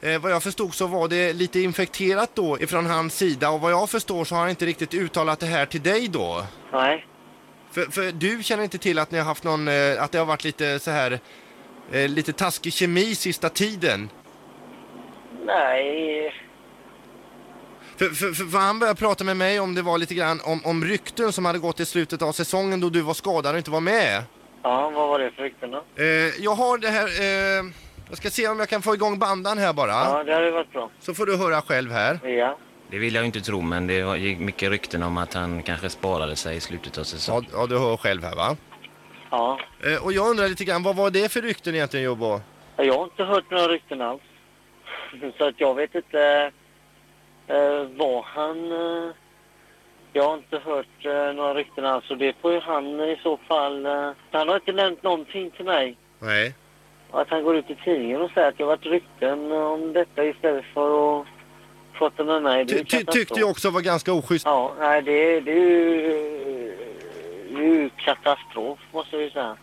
[0.00, 3.72] Eh, vad jag förstod så var det lite infekterat då ifrån hans sida och vad
[3.72, 6.42] jag förstår så har han inte riktigt uttalat det här till dig då.
[6.72, 7.06] Nej.
[7.70, 10.26] För, för du känner inte till att ni har haft någon, eh, att det har
[10.26, 11.20] varit lite så här,
[11.92, 14.10] eh, lite taskig kemi sista tiden?
[15.46, 16.45] Nej.
[17.96, 20.60] För, för, för, för han började prata med mig om det var lite grann om,
[20.64, 23.70] om rykten som hade gått i slutet av säsongen då du var skadad och inte
[23.70, 24.22] var med.
[24.62, 25.84] Ja, vad var det för rykten då?
[25.96, 26.04] Eh,
[26.44, 27.64] jag har det här, eh,
[28.08, 29.90] jag ska se om jag kan få igång bandan här bara.
[29.90, 30.90] Ja, det hade varit bra.
[31.00, 32.18] Så får du höra själv här.
[32.28, 32.58] Ja.
[32.90, 36.36] Det vill jag inte tro, men det gick mycket rykten om att han kanske sparade
[36.36, 37.50] sig i slutet av Ja, säsongen.
[37.52, 38.56] ja du hör själv här va?
[39.30, 39.58] Ja.
[39.84, 42.40] Eh, och jag undrar lite grann, vad var det för rykten egentligen Jobbo?
[42.76, 44.22] Jag har inte hört några rykten alls.
[45.38, 46.50] Så att jag vet inte
[47.46, 48.72] eh, vad han...
[48.72, 49.10] Eh,
[50.12, 53.86] jag har inte hört eh, några rykten alls det får ju han i så fall...
[54.30, 55.96] Han har inte nämnt någonting till mig.
[56.18, 56.54] Nej.
[57.10, 60.24] Att han går ut i tidningen och säger att det har varit rykten om detta
[60.24, 61.26] istället för att
[61.92, 62.64] prata med mig.
[62.64, 64.46] Det Ty, tyckte jag också var ganska oschysst.
[64.46, 66.76] Ja, nej det, det är ju,
[67.50, 69.56] det är ju katastrof måste ju säga.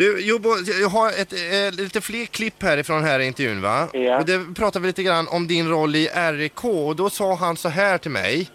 [0.00, 0.48] Du Jobbo,
[0.80, 3.88] jag har ett, eh, lite fler klipp härifrån här i intervjun va?
[3.92, 4.18] Ja.
[4.18, 7.56] Och det pratar vi lite grann om din roll i RIK och då sa han
[7.56, 8.50] så här till mig.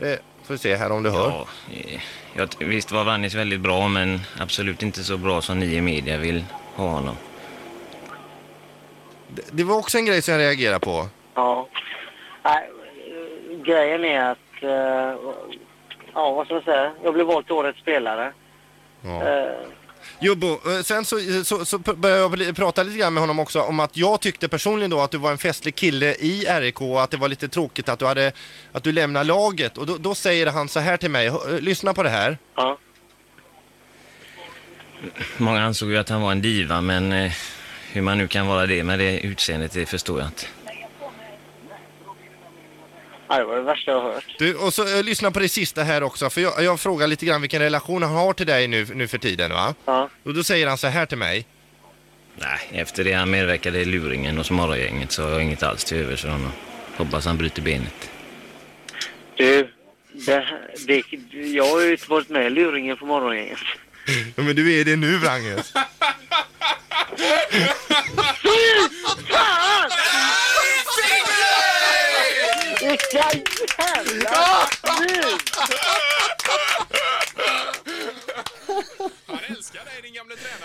[0.00, 1.30] Eh, får se här om du hör.
[1.30, 2.00] Ja, eh,
[2.34, 6.18] jag, visst var Vannis väldigt bra, men absolut inte så bra som ni i media
[6.18, 6.44] vill
[6.76, 7.16] ha honom.
[9.28, 11.08] Det, det var också en grej som jag reagerade på.
[11.34, 11.68] Ja.
[12.42, 12.70] Nej,
[13.64, 15.32] grejen är att, eh,
[16.14, 18.32] ja vad ska man säga, jag blev vald till årets spelare.
[19.02, 19.28] Ja.
[19.28, 19.52] Eh,
[20.22, 23.80] Jobbo, eh, sen så, så, så började jag prata lite grann med honom också om
[23.80, 27.10] att jag tyckte personligen då att du var en festlig kille i RIK och att
[27.10, 28.32] det var lite tråkigt att du, hade,
[28.72, 29.78] att du lämnade laget.
[29.78, 32.38] Och då, då säger han så här till mig, Hö- lyssna på det här.
[32.56, 32.78] Ja.
[35.36, 37.32] Många ansåg ju att han var en diva, men eh,
[37.92, 40.46] hur man nu kan vara det med det utseendet, det förstår jag inte.
[43.32, 44.24] Ja, det var det värsta jag har hört.
[44.38, 47.26] Du, och så eh, lyssna på det sista här också, för jag, jag frågar lite
[47.26, 49.74] grann vilken relation han har till dig nu, nu för tiden va?
[49.84, 50.08] Ja.
[50.22, 51.46] Och då säger han så här till mig.
[52.36, 55.96] Nej, efter det han medverkade i luringen hos morgongänget så har jag inget alls till
[55.96, 56.52] övers för honom.
[56.96, 58.10] Hoppas han bryter benet.
[59.36, 59.72] Du,
[60.12, 60.46] det,
[60.86, 61.02] det,
[61.34, 63.58] jag har ju inte varit med i luringen på morgongänget.
[64.36, 65.72] Ja, men du är det nu Wranges.
[69.28, 70.11] Fan!
[72.82, 73.30] Vilka
[73.78, 75.38] jävla svin!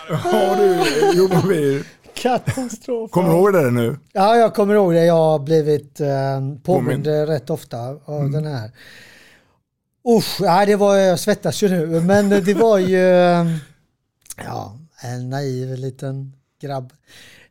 [0.09, 1.83] Ja du, Johan Mir.
[2.13, 3.11] Katastrof.
[3.11, 3.97] Kommer du ihåg det nu?
[4.13, 5.05] Ja, jag kommer ihåg det.
[5.05, 6.07] Jag har blivit eh,
[6.63, 8.71] påmind rätt ofta av den här.
[10.17, 13.45] Usch, ja, det var, jag svettas ju nu, men det var ju eh,
[14.37, 16.93] ja, en naiv liten grabb.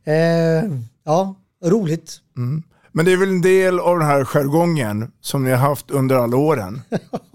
[0.03, 0.63] Eh,
[1.03, 2.21] ja, roligt.
[2.37, 2.63] Mm.
[2.97, 6.15] Men det är väl en del av den här jargongen som ni har haft under
[6.15, 6.81] alla åren?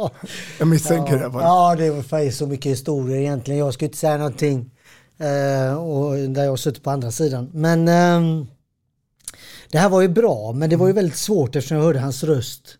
[0.59, 1.29] Jag misstänker det.
[1.29, 1.43] Bara.
[1.43, 3.61] Ja, det var faktiskt så mycket historier egentligen.
[3.61, 4.71] Jag ska inte säga någonting
[5.19, 7.51] eh, och där jag har suttit på andra sidan.
[7.55, 8.47] Men ehm,
[9.71, 12.25] det här var ju bra, men det var ju väldigt svårt eftersom jag hörde hans
[12.25, 12.79] röst.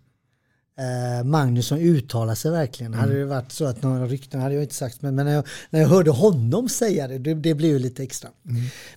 [0.79, 2.95] Eh, Magnusson uttala sig verkligen.
[2.95, 5.45] Hade det varit så att några rykten hade jag inte sagt, men, men när, jag,
[5.71, 8.31] när jag hörde honom säga det, det, det blev ju lite extra.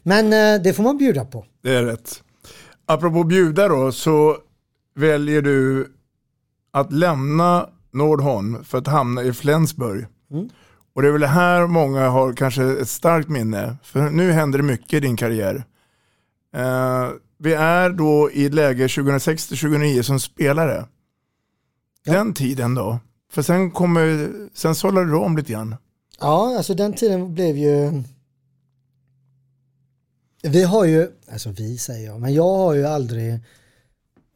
[0.04, 1.46] Men eh, det får man bjuda på.
[1.64, 2.22] Det är rätt.
[2.86, 4.38] Apropå bjuda då, så
[4.96, 5.92] väljer du
[6.72, 10.06] att lämna Nordholm för att hamna i Flensburg.
[10.32, 10.50] Mm.
[10.94, 14.64] Och det är väl här många har kanske ett starkt minne, för nu händer det
[14.64, 15.64] mycket i din karriär.
[16.56, 20.86] Eh, vi är då i ett läge 2006-2009 som spelare.
[22.06, 23.00] Den tiden då?
[23.32, 25.76] För sen kommer, sen sållade du om lite grann.
[26.20, 28.04] Ja, alltså den tiden blev ju...
[30.50, 33.34] Vi har ju, alltså vi säger jag, men jag har ju aldrig...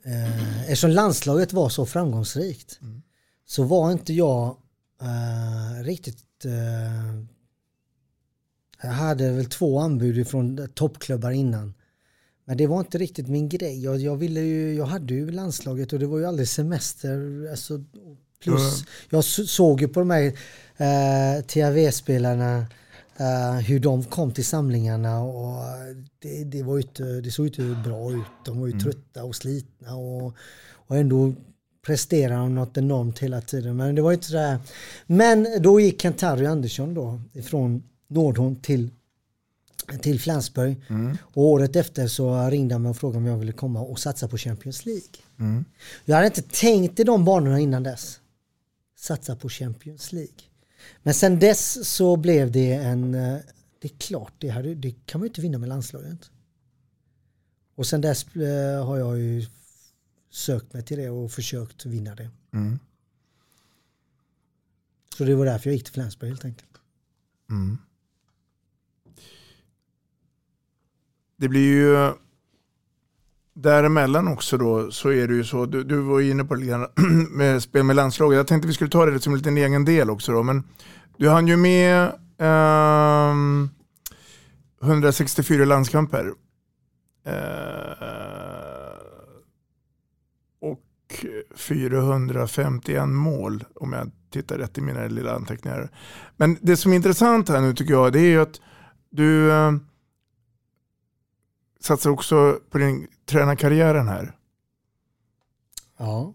[0.05, 2.80] Eh, eftersom landslaget var så framgångsrikt
[3.45, 4.57] så var inte jag
[5.01, 6.45] eh, riktigt...
[6.45, 7.24] Eh,
[8.82, 11.74] jag hade väl två anbud från toppklubbar innan.
[12.45, 13.84] Men det var inte riktigt min grej.
[13.84, 17.47] Jag, jag, ville ju, jag hade ju landslaget och det var ju aldrig semester.
[17.51, 17.84] Alltså,
[18.43, 18.86] plus, Mm.
[19.10, 20.26] jag så- såg ju på de här
[20.78, 22.66] eh, TAV-spelarna
[23.20, 25.63] eh, hur de kom till samlingarna och
[26.20, 28.26] det, det, var inte, det såg inte bra ut.
[28.45, 28.84] De var ju Mm.
[28.84, 30.34] trötta och slitna och,
[30.72, 31.34] och ändå
[31.86, 33.76] presterade de något enormt hela tiden.
[33.76, 34.59] Men det var inte sådär.
[35.07, 38.89] Men då gick Kent-Harry Andersson då ifrån Nordholm till
[40.01, 40.82] till Flensburg.
[40.89, 41.17] Mm.
[41.22, 44.28] Och året efter så ringde han mig och frågade om jag ville komma och satsa
[44.28, 45.03] på Champions League.
[45.39, 45.65] Mm.
[46.05, 48.20] Jag hade inte tänkt i de banorna innan dess.
[48.97, 50.34] Satsa på Champions League.
[51.03, 53.13] Men sen dess så blev det en...
[53.15, 53.37] eh,
[53.79, 56.31] Det är klart, det, hade, det kan man ju inte vinna med landslaget.
[57.75, 59.45] Och sen dess eh, har jag ju
[60.29, 62.29] sökt mig till det och försökt vinna det.
[62.53, 62.79] Mm.
[65.17, 66.69] Så det var därför jag gick till Flensburg helt enkelt.
[67.49, 67.77] Mm.
[71.37, 72.13] Det blir ju
[73.62, 76.60] däremellan också då så är det ju så, du, du var ju inne på det
[76.60, 76.88] lite grann
[77.38, 78.38] med spel med landslaget.
[78.38, 80.64] Jag tänkte vi skulle ta det som en liten egen del också då, men
[81.18, 83.70] du hann ju med ehm,
[84.84, 86.34] 164 landskamper.
[87.26, 87.34] Eh,
[90.62, 95.89] och 451 mål om jag tittar rätt i mina lilla anteckningar.
[96.38, 98.62] Men det som är intressant här nu tycker jag det är ju att
[99.12, 99.72] du eh,
[101.80, 104.36] satsar också på din tränarkarriären här.
[105.97, 106.34] Ja.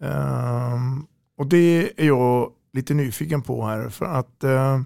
[0.00, 1.06] Ehm,
[1.36, 4.80] och det är jag lite nyfiken på här för att eh,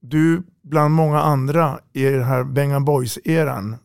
[0.00, 3.76] du bland många andra i den här Bengan Boys-eran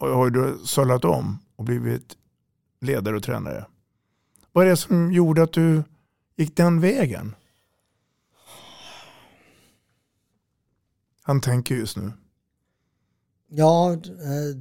[0.00, 2.16] har du sållat om och blivit
[2.80, 3.66] ledare och tränare.
[4.52, 5.82] Vad är det som gjorde att du
[6.36, 7.34] gick den vägen?
[11.22, 12.12] Han tänker just nu.
[13.48, 14.56] Ja, eh,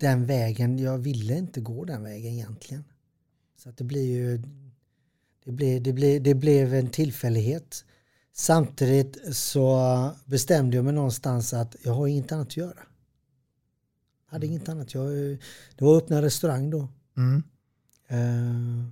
[0.00, 0.78] den vägen.
[0.78, 2.84] Jag ville inte gå den vägen egentligen.
[3.56, 4.42] Så att det blir ju...
[5.44, 7.84] Det blev, det, blev, det blev en tillfällighet.
[8.32, 12.78] Samtidigt så bestämde jag mig någonstans att jag har inget annat att göra.
[14.26, 14.94] Jag hade inget annat.
[14.94, 15.08] Jag,
[15.76, 16.88] det var öppna restaurang då.
[17.16, 17.42] Mm.
[18.12, 18.84] Uh,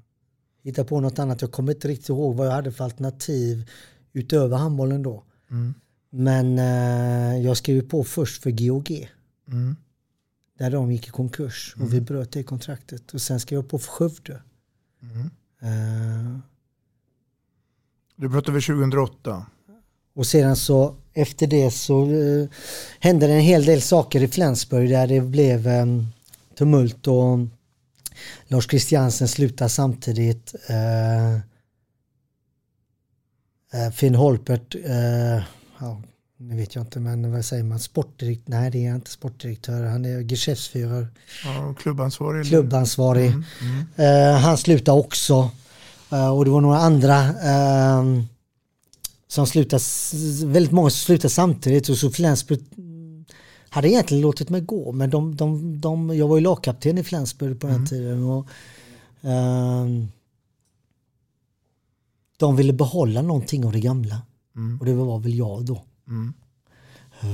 [0.63, 1.43] hitta på något annat.
[1.43, 3.71] Jag kommer inte riktigt ihåg vad jag hade för alternativ
[4.13, 5.25] utöver handbollen då.
[5.51, 5.75] Mm.
[6.11, 9.11] Men eh, jag skrev på först för GOG.
[9.51, 9.77] Mm.
[10.59, 13.15] Där de gick i konkurs och vi bröt det kontraktet.
[13.15, 14.43] Och sen skrev jag på för Skövde.
[15.03, 15.31] Mm.
[15.61, 16.39] Eh,
[18.17, 19.47] Du pratade väl 2008?
[20.15, 22.49] och sedan så efter det så eh,
[23.01, 25.87] hände det en hel del saker i Flensburg där det blev eh,
[26.59, 27.39] tumult och
[28.47, 30.55] Lars Christiansen slutar samtidigt.
[30.69, 31.39] Eh,
[33.93, 34.75] Finn Holpert,
[35.81, 36.03] ja,
[36.43, 40.05] nu vet jag inte men vad säger man, sportdirektör, nej det är inte sportdirektör, han
[40.05, 41.09] är Geschäftsführer.
[41.45, 42.47] Ja, klubbansvarig.
[42.47, 43.27] Klubbansvarig.
[43.27, 43.45] Mm,
[43.97, 44.35] mm.
[44.35, 45.51] Eh, han slutar också.
[46.13, 48.05] Eh, och det var några andra eh,
[49.29, 49.83] som slutade,
[50.47, 52.61] väldigt många som slutade samtidigt och så Flensburg
[53.69, 57.61] hade egentligen låtit mig gå men de, de, de, jag var ju lagkapten i Flensburg
[57.61, 57.87] på den Mm.
[57.87, 58.25] tiden.
[58.25, 58.47] Och,
[59.23, 60.09] ehm,
[62.37, 64.23] de ville behålla någonting av det gamla.
[64.57, 64.79] Mm.
[64.81, 65.83] Och det var väl jag då.
[66.11, 66.33] Mm.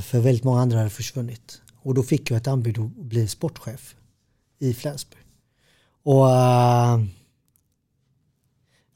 [0.03, 1.61] För väldigt många andra hade försvunnit.
[1.83, 3.95] Och då fick jag ett anbud att bli sportchef
[4.59, 5.22] i Flensburg.
[6.03, 7.01] Och eh,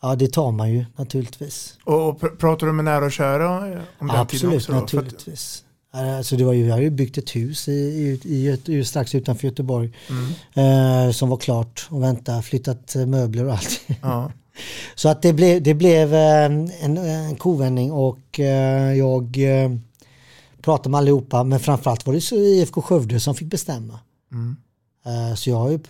[0.02, 1.78] ja, det tar man ju naturligtvis.
[1.84, 3.58] Och pr- pratar du med nära och kära
[3.98, 4.72] om den tiden Absolut, också?
[4.72, 4.78] Då?
[4.78, 5.64] För att- naturligtvis.
[5.92, 7.72] Alltså det var ju, vi hade ju byggt ett hus i,
[8.24, 11.06] i, i, strax utanför Göteborg Mm.
[11.08, 13.80] eh, som var klart och vänta, flyttat eh, möbler och allt.
[14.02, 14.32] Ja.
[14.94, 19.70] Så att det blev, det blev eh, en, en kovändning och eh, jag eh,
[20.62, 24.00] pratade med allihopa men framförallt var det så IFK Skövde som fick bestämma.
[24.32, 24.56] Mm.
[25.36, 25.80] Så jag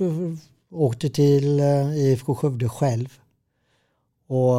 [0.70, 1.60] åkte till
[1.96, 3.08] IFK Skövde själv.
[4.28, 4.56] Och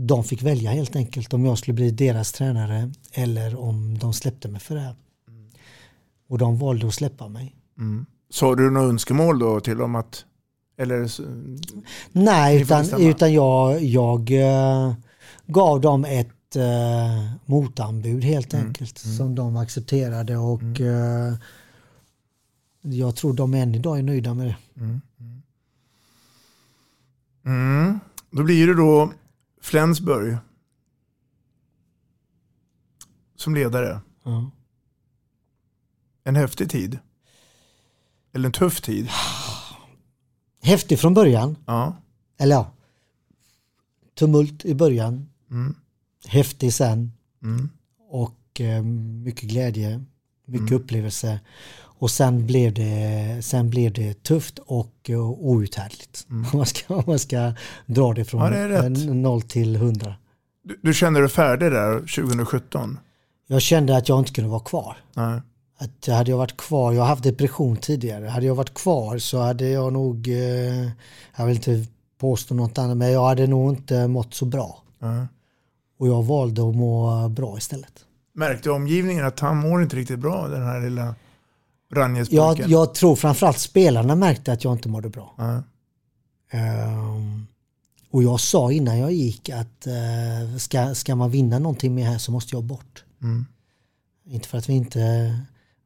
[0.00, 4.48] de fick välja helt enkelt om jag skulle bli deras tränare eller om de släppte
[4.48, 4.80] mig för det.
[4.80, 4.94] här.
[6.28, 7.54] Och de valde att släppa mig.
[7.78, 8.06] Mm.
[8.30, 10.24] Sa du några önskemål då till dem att
[10.78, 11.10] eller,
[12.12, 14.94] Nej, utan, utan jag, jag eh,
[15.46, 21.34] gav dem ett uh, motanbud helt Mm, enkelt som de accepterade och eh,
[22.80, 24.56] jag tror de än idag är nöjda med det.
[24.80, 25.00] Mm.
[27.44, 28.00] Mm.
[28.30, 29.12] Då blir det då
[29.62, 30.36] Flensburg
[33.36, 34.00] som ledare.
[36.24, 36.98] En häftig tid.
[38.32, 39.08] Eller en tuff tid.
[40.62, 41.56] Häftig från början.
[41.66, 41.96] Ja.
[42.38, 42.70] Eller ja,
[44.18, 45.28] tumult i början.
[45.50, 45.74] Mm.
[46.26, 47.12] Häftig sen.
[47.42, 47.68] Mm.
[48.10, 48.82] Och eh,
[49.22, 50.04] mycket glädje,
[50.46, 50.82] mycket Mm.
[50.82, 51.40] upplevelse.
[52.00, 56.26] Och sen blev det, sen blev det tufft och uh, outhärdligt.
[56.30, 57.52] Om, man ska, om man ska
[57.86, 58.60] dra det från Mm.
[58.60, 58.98] Ja, det är rätt.
[59.08, 60.14] eh, 0 till 100.
[60.64, 62.98] Du, du kände dig färdig där 2017?
[63.46, 64.96] Jag kände att jag inte kunde vara kvar.
[65.14, 65.40] Nej.
[65.80, 69.38] Att hade jag varit kvar, jag har haft depression tidigare, hade jag varit kvar så
[69.38, 70.88] hade jag nog, eh,
[71.36, 71.86] jag vill inte
[72.18, 74.82] påstå något annat, men jag hade nog inte mått så bra.
[74.98, 75.26] Nej.
[75.98, 78.04] Och jag valde att må bra istället.
[78.32, 81.14] Märkte omgivningen att han mår inte riktigt bra, den här lilla
[81.88, 82.70] Jag, Ranjespojken?
[82.70, 85.34] jag tror framförallt spelarna märkte att jag inte mådde bra.
[85.36, 85.62] Ja.
[86.50, 87.46] Ehm,
[88.10, 92.18] och jag sa innan jag gick att eh, ska, ska man vinna någonting med här
[92.18, 93.04] så måste jag bort.
[93.22, 93.46] Mm.
[94.26, 95.34] Inte för att vi inte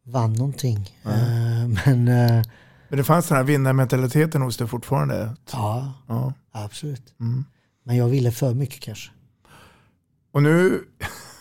[0.05, 0.98] vann någonting.
[1.05, 2.42] Eh, men eh,
[2.88, 5.36] Men det fanns den här vinnarmentaliteten hos dig fortfarande?
[5.53, 6.32] ja, Ja.
[6.53, 7.14] absolut.
[7.20, 7.44] Mm.
[7.82, 9.11] Men jag ville för mycket kanske.
[10.32, 10.84] Och nu,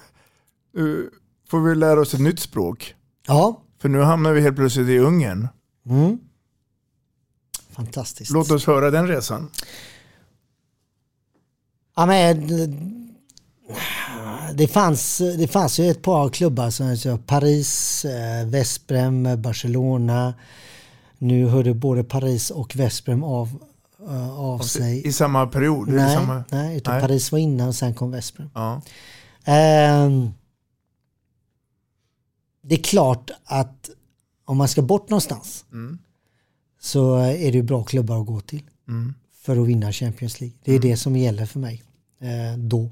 [0.73, 1.09] nu
[1.49, 2.95] får vi lära oss ett nytt språk.
[3.27, 3.61] Ja.
[3.79, 5.47] För nu hamnar vi helt plötsligt i Ungern.
[5.85, 6.19] Mm.
[7.69, 8.31] Fantastiskt.
[8.31, 9.49] Låt oss höra den resan.
[11.95, 12.47] Ja, men,
[14.53, 20.33] det, fanns, det fanns ju ett par klubbar som Paris, eh, Vesprem, Barcelona.
[21.17, 23.63] Nu hörde både Paris och Vesprem av,
[24.09, 25.07] eh, av sig.
[25.07, 25.87] I samma period?
[25.89, 26.43] Nej, samma...
[26.49, 27.01] nej, utan Nej.
[27.01, 28.49] Paris var innan och sen kom Vesprem.
[28.53, 28.81] Ja.
[29.45, 30.29] Ehm,
[32.63, 33.89] det är klart att
[34.45, 35.97] om man ska bort någonstans Mm.
[36.79, 39.13] så är det bra klubbar att gå till Mm.
[39.41, 40.57] för att vinna Champions League.
[40.63, 41.83] Det är det som gäller för mig
[42.21, 42.89] eh, då.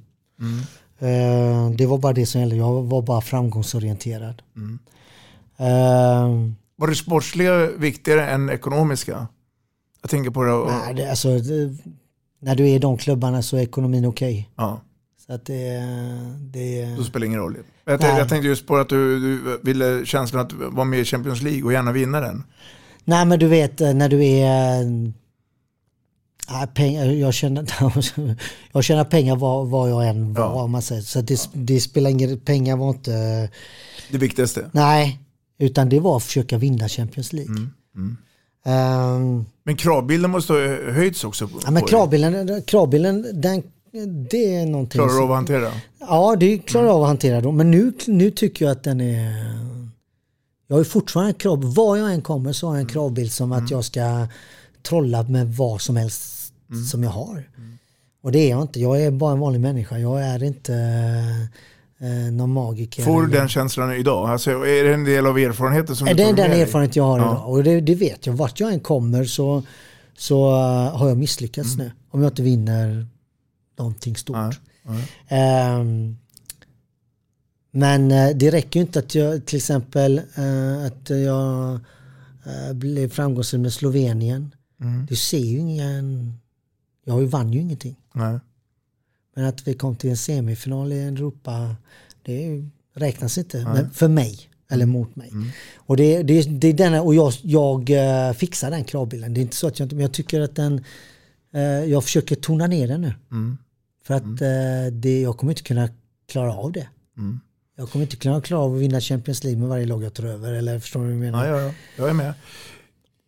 [1.00, 2.56] Eh, det var bara det som gällde.
[2.56, 4.41] Jag var bara framgångsorienterad.
[4.56, 4.80] Mm.
[5.58, 9.28] Eh, Var det sportsliga viktigare än ekonomiska?
[10.02, 10.52] Jag tänker på det.
[10.52, 11.78] Och, nej, det, alltså, det,
[12.39, 14.50] när du är i de klubbarna så är ekonomin okej.
[14.56, 14.82] ja,
[15.28, 15.80] Så att det,
[16.39, 17.58] det då spelar ingen roll.
[17.86, 21.06] Jag tänkte, jag tänkte just på att du, du ville känslan att vara med i
[21.06, 22.43] Champions League och gärna vinna den.
[23.06, 24.84] Nej men du vet eh, när du är...
[26.50, 27.66] äh, pengar, jag, känner,
[28.72, 31.02] jag tjänar pengar var, var jag än var om man säger.
[31.02, 32.39] Så det, det spelar ingen...
[32.39, 33.50] Pengar var inte...
[34.12, 34.70] Det viktigaste.
[34.72, 35.20] Nej,
[35.58, 37.56] utan det var att försöka vinna Champions League.
[37.95, 38.18] Mm.
[38.66, 40.60] Ehm, Men kravbilden måste ha
[40.91, 41.50] höjts också.
[41.66, 43.64] Ja, men kravbilden, kravbilden den,
[44.32, 45.72] det är någonting Klarar du av att hantera?
[46.00, 47.52] Ja, det klarar jag av att hantera då.
[47.52, 49.60] Men nu, nu tycker jag att den är...
[50.68, 51.74] Jag har fortfarande en krav.
[51.74, 54.28] Var jag än kommer så har jag en kravbild som att jag ska
[54.84, 56.53] trolla med vad som helst
[56.91, 57.49] som jag har.
[58.21, 58.80] Och det är jag inte.
[58.80, 59.97] Jag är bara en vanlig människa.
[59.97, 60.73] Jag är inte
[61.99, 63.03] eh, någon magiker.
[63.03, 64.30] Får du den känslan idag?
[64.30, 67.03] Alltså, är det en del av erfarenheten som är du det tog den erfarenhet jag
[67.03, 67.23] har Ja.
[67.34, 67.49] idag.
[67.49, 68.34] Och det, det vet jag.
[68.34, 69.63] Vart jag än kommer så,
[70.17, 71.91] så eh, har jag misslyckats nu.
[72.11, 73.07] Om jag inte vinner
[73.77, 74.59] någonting stort.
[75.27, 76.17] Ehm,
[77.71, 81.73] men eh, det räcker ju inte att jag till exempel eh, att jag
[82.45, 84.51] eh, blev framgångsrik med Slovenien.
[84.82, 85.05] Mm.
[85.05, 86.34] Du ser ju ingen,
[87.05, 87.95] jag vann ju ingenting.
[88.13, 88.39] Nej.
[89.36, 91.75] Men att vi kom till en semifinal i Europa,
[92.23, 94.39] det räknas inte men för mig.
[94.71, 95.32] Eller mot mig.
[95.75, 99.34] Och, det, det, det är denna, och jag, jag eh, fixar den kravbilden.
[99.34, 100.84] Det är inte så att jag inte, men jag tycker att den,
[101.53, 103.13] eh, jag försöker tona ner den nu.
[103.32, 103.57] Mm.
[104.03, 105.89] För att eh, det, jag kommer inte kunna
[106.27, 106.88] klara av det.
[107.17, 107.39] Mm.
[107.75, 110.23] Jag kommer inte kunna klara av att vinna Champions League med varje lag jag tar
[110.23, 110.53] över.
[110.53, 111.45] Eller förstår du vad jag menar?
[111.45, 111.73] Ja, ja, ja.
[111.97, 112.34] Jag är med.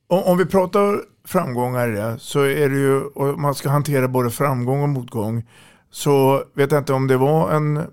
[0.07, 4.07] Om, om vi pratar framgångar i det så är det ju, och man ska hantera
[4.07, 5.47] både framgång och motgång.
[5.89, 7.83] Så vet jag inte om det var en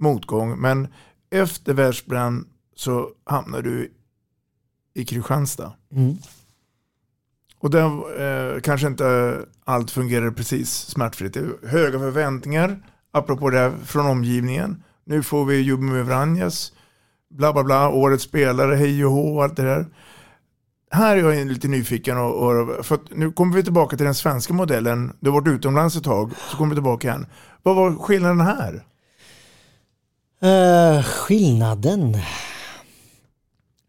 [0.00, 0.88] motgång, men
[1.30, 2.46] efter världsbrand
[2.76, 3.92] så hamnar du
[4.94, 5.72] i Kristianstad.
[5.92, 6.16] Mm.
[7.58, 11.36] Och där eh, kanske inte allt fungerar precis smärtfritt.
[11.66, 14.82] Höga förväntningar, apropå det här från omgivningen.
[15.04, 16.72] Nu får vi Jubomir Vranjes,
[17.30, 19.86] bla bla bla, årets spelare, hej och hå allt det där.
[20.94, 24.54] Här är jag lite nyfiken och, och för nu kommer vi tillbaka till den svenska
[24.54, 25.16] modellen.
[25.20, 27.26] Du har varit utomlands ett tag, så kommer vi tillbaka igen.
[27.62, 28.84] Vad var skillnaden här?
[30.42, 32.16] Eh, skillnaden?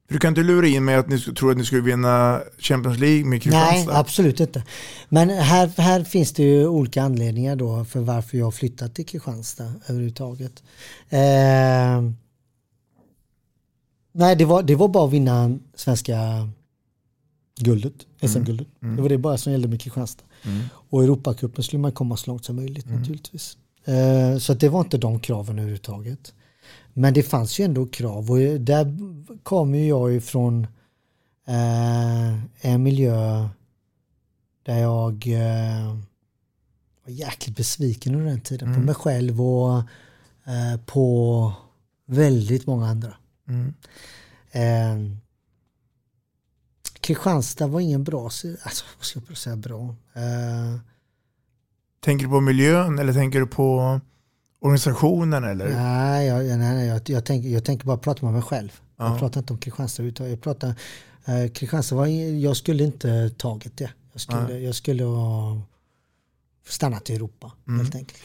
[0.09, 3.25] Du kan inte lura in mig att ni tror att ni skulle vinna Champions League
[3.25, 3.97] med Nej, Kristianstad.
[3.99, 4.63] absolut inte.
[5.09, 9.73] Men här, här finns det ju olika anledningar då för varför jag flyttat till Kristianstad
[9.87, 10.63] överhuvudtaget.
[11.09, 12.01] Eh,
[14.11, 16.17] nej, det var, det var bara att vinna svenska
[17.59, 18.67] guldet, SM-guldet.
[18.81, 18.95] Mm.
[18.95, 20.23] Det var det bara som gällde med Kristianstad.
[20.43, 20.63] Mm.
[20.89, 23.57] Och Europacupen skulle man komma så långt som möjligt naturligtvis.
[23.85, 26.33] Eh, så det var inte de kraven överhuvudtaget.
[26.93, 28.97] Men det fanns ju ändå krav och där
[29.43, 30.67] kom ju jag ifrån
[31.47, 33.49] eh, en miljö
[34.63, 35.95] där jag eh,
[37.05, 38.85] var jäkligt besviken under den tiden på Mm.
[38.85, 39.77] mig själv och
[40.45, 41.53] eh, på
[42.05, 43.13] väldigt många andra.
[43.47, 43.73] Mm.
[47.05, 48.47] Kristianstad var ingen bra, alltså
[48.97, 49.95] vad ska jag säga bra?
[50.13, 50.79] Eh,
[51.99, 53.99] Tänker du på miljön eller tänker du på
[54.59, 55.69] organisationen eller?
[55.75, 58.79] Nej, jag, nej, nej jag, jag, tänker, jag tänker bara prata med mig själv.
[58.97, 59.09] Ja.
[59.09, 60.31] Jag pratar inte om Kristianstad överhuvudtaget.
[60.31, 60.69] Jag pratar,
[61.25, 62.05] eh, Kristianstad var,
[62.41, 63.89] jag skulle inte tagit det.
[64.11, 64.63] Jag skulle, Nej.
[64.63, 65.61] jag skulle ha
[66.67, 67.79] stannat i Europa Mm.
[67.79, 68.21] helt enkelt.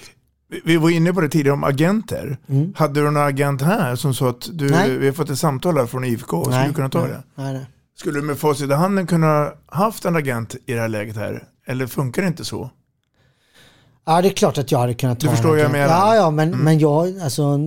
[0.65, 2.39] Vi- var inne på det tidigare om agenter.
[2.47, 2.73] Mm.
[2.77, 4.99] Hade du någon agent här som sa att du, Nej.
[4.99, 7.23] vi har fått ett samtal här från IFK, skulle du kunna ta nej, det?
[7.35, 7.67] Nej, nej.
[8.01, 11.49] Skulle du med facit i handen kunna haft en agent i det här läget här?
[11.67, 12.71] Eller funkar det inte så?
[14.05, 15.87] Ja, det är klart att jag hade kunnat Du ta förstår en vad jag menar.
[15.89, 16.61] Ja, ja, men, Mm.
[16.65, 17.59] men jag, alltså,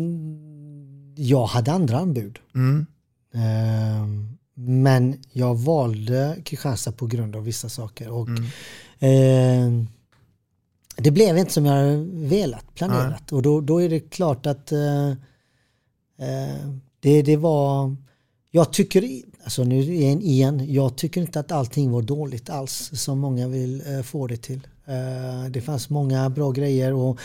[1.15, 2.39] jag hade andra anbud.
[2.55, 2.85] Mm.
[3.33, 8.09] Ehm, men jag valde Kristianstad på grund av vissa saker.
[8.09, 8.43] Och, Mm.
[8.99, 9.87] ehm,
[10.97, 13.31] det blev inte som jag hade velat, planerat.
[13.31, 15.09] Och då, då är det klart att eh,
[16.19, 16.69] eh,
[16.99, 17.95] det, det var...
[18.51, 19.03] Jag tycker,
[19.43, 23.83] alltså nu igen, igen, jag tycker inte att allting var dåligt alls som många vill
[23.87, 24.67] eh, få det till.
[24.85, 27.19] Eh, det fanns många bra grejer och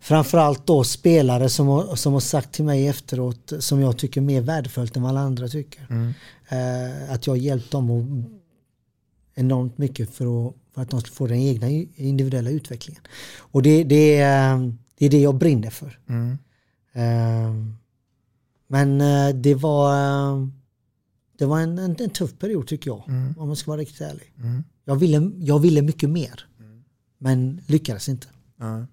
[0.00, 4.24] framförallt då spelare som har, som har sagt till mig efteråt som jag tycker är
[4.24, 5.86] mer värdefullt än vad alla andra tycker.
[5.90, 6.12] Mm.
[6.48, 8.04] Eh, att jag har hjälpt dem och
[9.34, 13.02] enormt mycket för att, för att de ska få den egna individuella utvecklingen.
[13.38, 15.98] Och det, det, är, det är det jag brinner för.
[16.08, 16.38] Mm.
[16.92, 17.54] Eh,
[18.66, 20.46] Men eh, det var, eh,
[21.38, 23.34] det var en, en, en tuff period tycker jag, Mm.
[23.38, 24.32] om man ska vara riktigt ärlig.
[24.42, 24.64] Mm.
[24.84, 26.46] Jag, ville, jag ville mycket mer,
[27.18, 28.26] men lyckades inte.
[28.56, 28.86] Ja.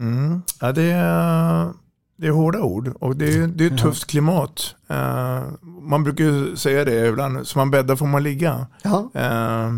[0.00, 0.42] Mm.
[0.74, 1.72] Det, är,
[2.16, 4.74] det är hårda ord och det är, det är ett tufft klimat.
[4.88, 5.44] Eh,
[5.82, 8.66] man brukar ju säga det ibland, som man bäddar får man ligga.
[8.82, 9.10] Ja.
[9.14, 9.72] Eh,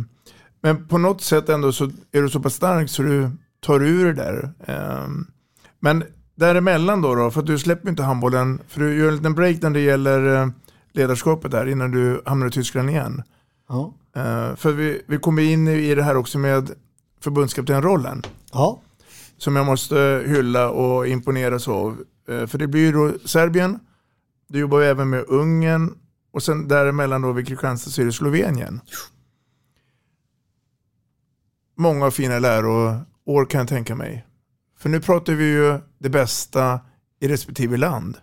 [0.63, 4.05] men på något sätt ändå så är du så pass stark så du tar ur
[4.05, 4.53] det där.
[4.67, 5.09] Eh,
[5.81, 6.05] men
[6.41, 9.63] däremellan då, då, för att du släpper inte handbollen, för du gör en liten break
[9.63, 10.49] när det gäller eh,
[10.93, 13.23] ledarskapet där innan du hamnar i Tyskland igen.
[13.69, 13.95] Ja.
[14.17, 16.71] Eh, för vi, vi kommer in i det här också med
[17.21, 18.23] förbundskaptenrollen.
[18.53, 18.81] Ja.
[19.37, 21.97] Som jag måste hylla och imponeras av.
[22.29, 23.79] Eh, för det blir ju då Serbien,
[24.49, 25.95] du jobbar även med Ungern
[26.33, 28.81] och sen däremellan då vid Kristianstad så är det Slovenien.
[31.77, 34.27] Många fina läroår kan jag tänka mig.
[34.79, 36.81] För nu pratar vi ju det bästa
[37.21, 38.17] i respektive land.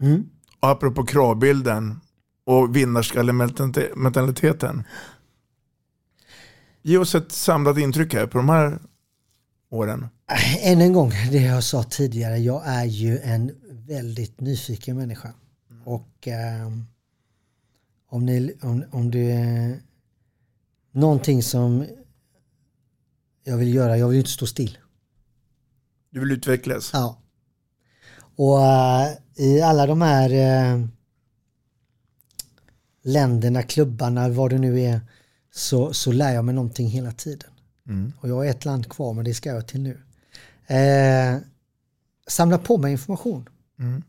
[0.00, 0.28] Mm.
[0.60, 2.00] Och apropå kravbilden
[2.44, 4.84] och vinnarskallementaliteten.
[6.82, 8.78] Ge oss ett samlat intryck här på de här
[9.70, 10.08] åren.
[10.60, 15.34] Än en gång, det jag sa tidigare, jag är ju en väldigt nyfiken människa.
[15.84, 16.86] Och ehm,
[18.08, 19.78] om, ni, om, om det
[20.92, 21.86] någonting som
[23.44, 23.98] jag vill göra.
[23.98, 24.78] Jag vill inte stå still.
[26.12, 26.90] Du vill utvecklas?
[26.92, 27.18] Ja.
[28.36, 30.30] Och uh, i alla de här
[30.74, 30.86] uh,
[33.02, 35.00] länderna, klubbarna, vad det nu är,
[35.50, 37.50] så, så lär jag mig någonting hela tiden.
[37.88, 38.12] Mm.
[38.20, 40.00] Och jag har ett land kvar, men det ska jag till nu.
[40.70, 41.40] Uh,
[42.26, 43.48] samla på mig information.
[43.78, 44.02] Mm.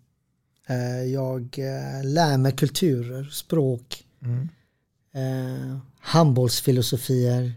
[1.11, 1.57] jag
[2.03, 4.49] lär mig kulturer, språk, Mm.
[5.99, 7.53] handbollsfilosofier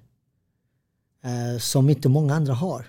[1.61, 2.87] som inte många andra har.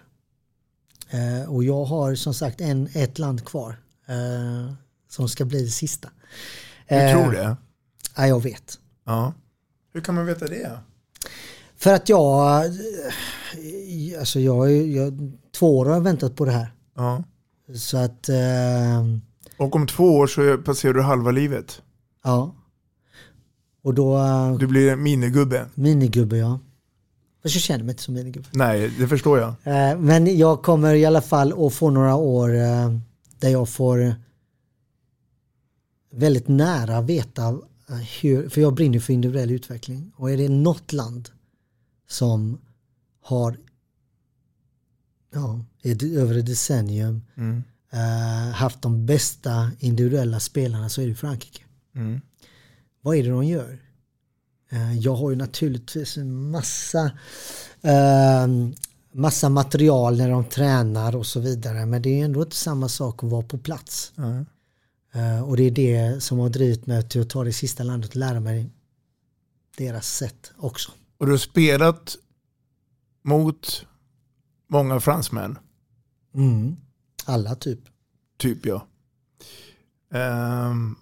[1.10, 4.74] Eh, och jag har som sagt en, ett land kvar eh,
[5.10, 6.10] som ska bli det sista.
[6.90, 7.58] Du Eh, tror det?
[8.16, 8.80] Ja, jag vet.
[9.06, 9.34] Ja.
[9.94, 10.80] Hur kan man veta det?
[11.76, 15.14] För att jag, eh, alltså jag, jag
[15.56, 16.72] två år har jag väntat på det här.
[16.96, 17.24] Ja.
[17.76, 18.30] Så att...
[18.30, 19.06] Eh,
[19.58, 21.82] Och om två år så passerar du halva livet.
[22.24, 22.54] ja.
[23.84, 24.18] Och då...
[24.18, 25.66] eh, Du blir en minigubbe.
[25.74, 26.60] Minigubbe ja.
[27.56, 28.48] Jag känner mig inte som minigubbe.
[28.52, 29.50] Nej, det förstår jag.
[29.64, 32.98] Eh, Men jag kommer i alla fall att få några år eh,
[33.40, 34.16] där jag får
[36.14, 37.48] väldigt nära veta
[37.90, 40.12] eh, hur, för jag brinner för individuell utveckling.
[40.16, 41.30] Och är det något land
[42.10, 42.58] som
[43.24, 43.58] har
[45.34, 47.64] ja, ett- över ett decennium Mm.
[48.54, 51.64] haft de bästa individuella spelarna så är det Frankrike.
[51.96, 52.22] Mm.
[53.02, 53.80] Vad är det de gör?
[54.70, 57.12] Eh, Jag har ju naturligtvis en massa
[57.82, 58.48] eh,
[59.12, 63.24] massa material när de tränar och så vidare men det är ändå inte samma sak
[63.24, 64.14] att vara på plats.
[65.14, 68.10] Eh, Och det är det som har drivit mig till att ta det sista landet
[68.10, 68.70] och lära mig
[69.78, 70.92] deras sätt också.
[71.18, 72.18] Och du har spelat
[73.24, 73.86] mot
[74.68, 75.58] många fransmän.
[76.36, 76.76] Mm.
[77.26, 77.80] Alla typ.
[78.38, 78.88] Typ ja.
[80.70, 80.96] Um,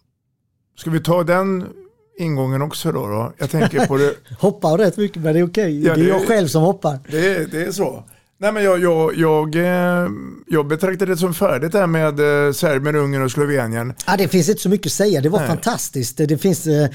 [0.78, 1.74] ska vi ta den
[2.18, 3.08] ingången också då?
[3.08, 3.34] då?
[3.38, 4.14] Jag tänker på det.
[4.40, 5.84] Hoppar rätt mycket men det är okej.
[5.86, 7.00] Ja, det är det- jag själv som hoppar.
[7.12, 8.04] Det, är- det är så.
[8.38, 10.10] Nej, men jag, jag, jag, eh,
[10.48, 13.94] jag betraktar det som färdigt det här med eh, Serbien, Ungern och Slovenien.
[14.08, 15.22] Ja, det finns inte så mycket att säga.
[15.22, 15.48] Det var Nej.
[15.48, 16.18] fantastiskt.
[16.18, 16.88] Det, det finns eh,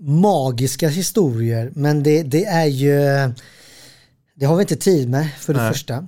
[0.00, 2.92] magiska historier men det, det är ju
[4.38, 5.72] det har vi inte tid med för det Nej.
[5.72, 5.94] första.
[5.94, 6.04] Eh,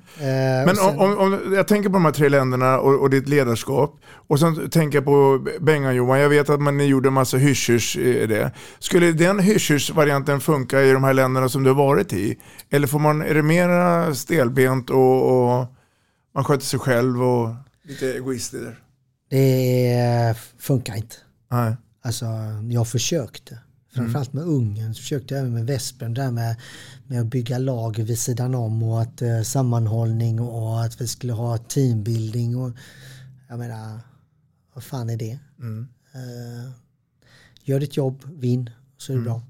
[0.66, 4.00] Men sen- om, om, jag tänker på de här tre länderna och, och ditt ledarskap
[4.28, 7.96] och sen tänker jag på Bengan-Johan, jag vet att man ni gjorde en massa hyschers
[7.96, 8.52] i det.
[8.78, 12.38] Skulle den hyschers-varianten funka i de här länderna som du har varit i?
[12.70, 15.22] Eller får man, är det mer stelbent och,
[15.58, 15.66] och
[16.34, 17.48] man sköter sig själv och
[17.82, 18.66] lite egoistiskt?
[19.30, 21.16] Det funkar inte.
[21.50, 21.76] Nej.
[22.04, 22.26] Alltså,
[22.70, 23.58] jag försökte.
[23.92, 26.56] Framförallt med Ungern, så försökte jag även med Vespen, där med,
[27.06, 31.32] med att bygga lag vid sidan om och att eh, sammanhållning och att vi skulle
[31.32, 32.70] ha teambuilding och
[33.48, 34.00] jag menar,
[34.74, 35.38] vad fan är det?
[35.58, 35.88] Mm.
[36.12, 36.70] Eh,
[37.62, 39.24] gör ditt jobb, vinn, så är det Mm.
[39.24, 39.42] bra.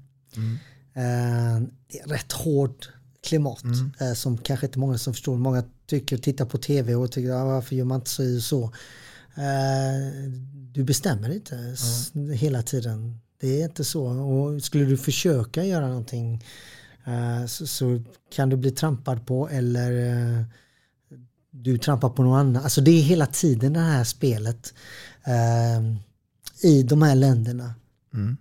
[0.93, 1.61] Eh,
[1.91, 2.85] det är rätt hård
[3.27, 3.91] klimat Mm.
[3.99, 5.37] eh, som kanske inte många som förstår.
[5.37, 8.63] Många tycker, tittar på tv och tycker ah, varför gör man inte så så.
[9.35, 10.29] Eh,
[10.71, 13.19] du bestämmer inte s- hela tiden.
[13.41, 14.05] Det är inte så.
[14.05, 16.43] Och skulle du försöka göra någonting
[17.05, 18.01] eh, så, så
[18.35, 19.91] kan du bli trampad på eller
[20.39, 20.43] eh,
[21.51, 22.63] du trampar på någon annan.
[22.63, 24.73] Alltså det är hela tiden det här spelet
[25.23, 25.95] eh,
[26.69, 27.73] i de här länderna.
[28.13, 28.37] Mm.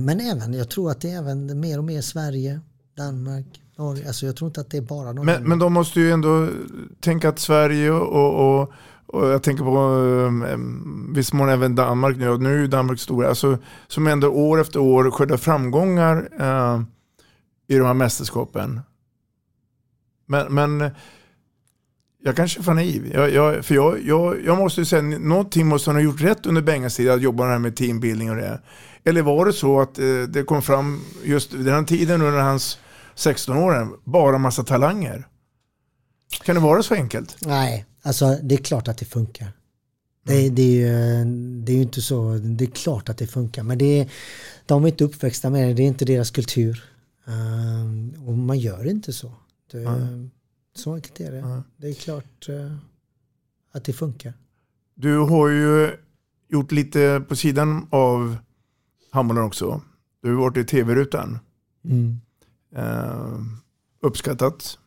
[0.00, 2.60] Men även, jag tror att det är även mer och mer Sverige,
[2.96, 3.46] Danmark,
[3.78, 4.06] Norge.
[4.06, 6.48] Alltså jag tror inte att det är bara de Men, men de måste ju ändå
[7.00, 8.72] tänka att Sverige och, och,
[9.08, 12.58] och jag tänker på eh, eh, um, viss mån även Danmark nu, och nu är
[12.58, 16.82] ju Danmark stora, alltså, som ändå år efter år skördar framgångar eh,
[17.68, 18.80] i de här mästerskapen.
[20.26, 20.90] Men, men
[22.22, 23.10] jag kanske är för naiv.
[23.14, 26.46] Jag, jag, för jag, jag, jag måste ju säga, någonting måste han ha gjort rätt
[26.46, 28.60] under Bengas tid, att jobba med här med teambuilding och det.
[29.04, 32.40] Eller var det så att eh, det kom fram just vid den här tiden under
[32.40, 32.78] hans
[33.14, 35.26] 16 åren, bara massa talanger?
[36.44, 37.36] Kan det vara så enkelt?
[37.40, 39.52] Nej, alltså det är klart att det funkar.
[40.22, 41.24] Det, det, är ju,
[41.62, 44.10] det är ju inte så, det är klart att det funkar men det är,
[44.66, 46.84] de är inte uppväxta med det, det är inte deras kultur.
[47.26, 49.32] Ehm, och man gör inte så.
[49.70, 50.30] Det, Nej.
[50.74, 51.62] Så enkelt är det.
[51.76, 52.76] Det är klart eh,
[53.72, 54.32] att det funkar.
[54.94, 55.96] Du har ju
[56.48, 58.36] gjort lite på sidan av
[59.10, 59.80] handbollen också.
[60.22, 61.38] Du har varit i tv-rutan.
[61.84, 62.20] Mm.
[62.74, 63.38] Eh,
[64.00, 64.78] uppskattat.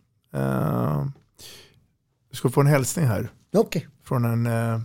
[2.32, 3.30] Du ska få en hälsning här.
[3.58, 3.88] Okej.
[4.04, 4.80] Från en eh,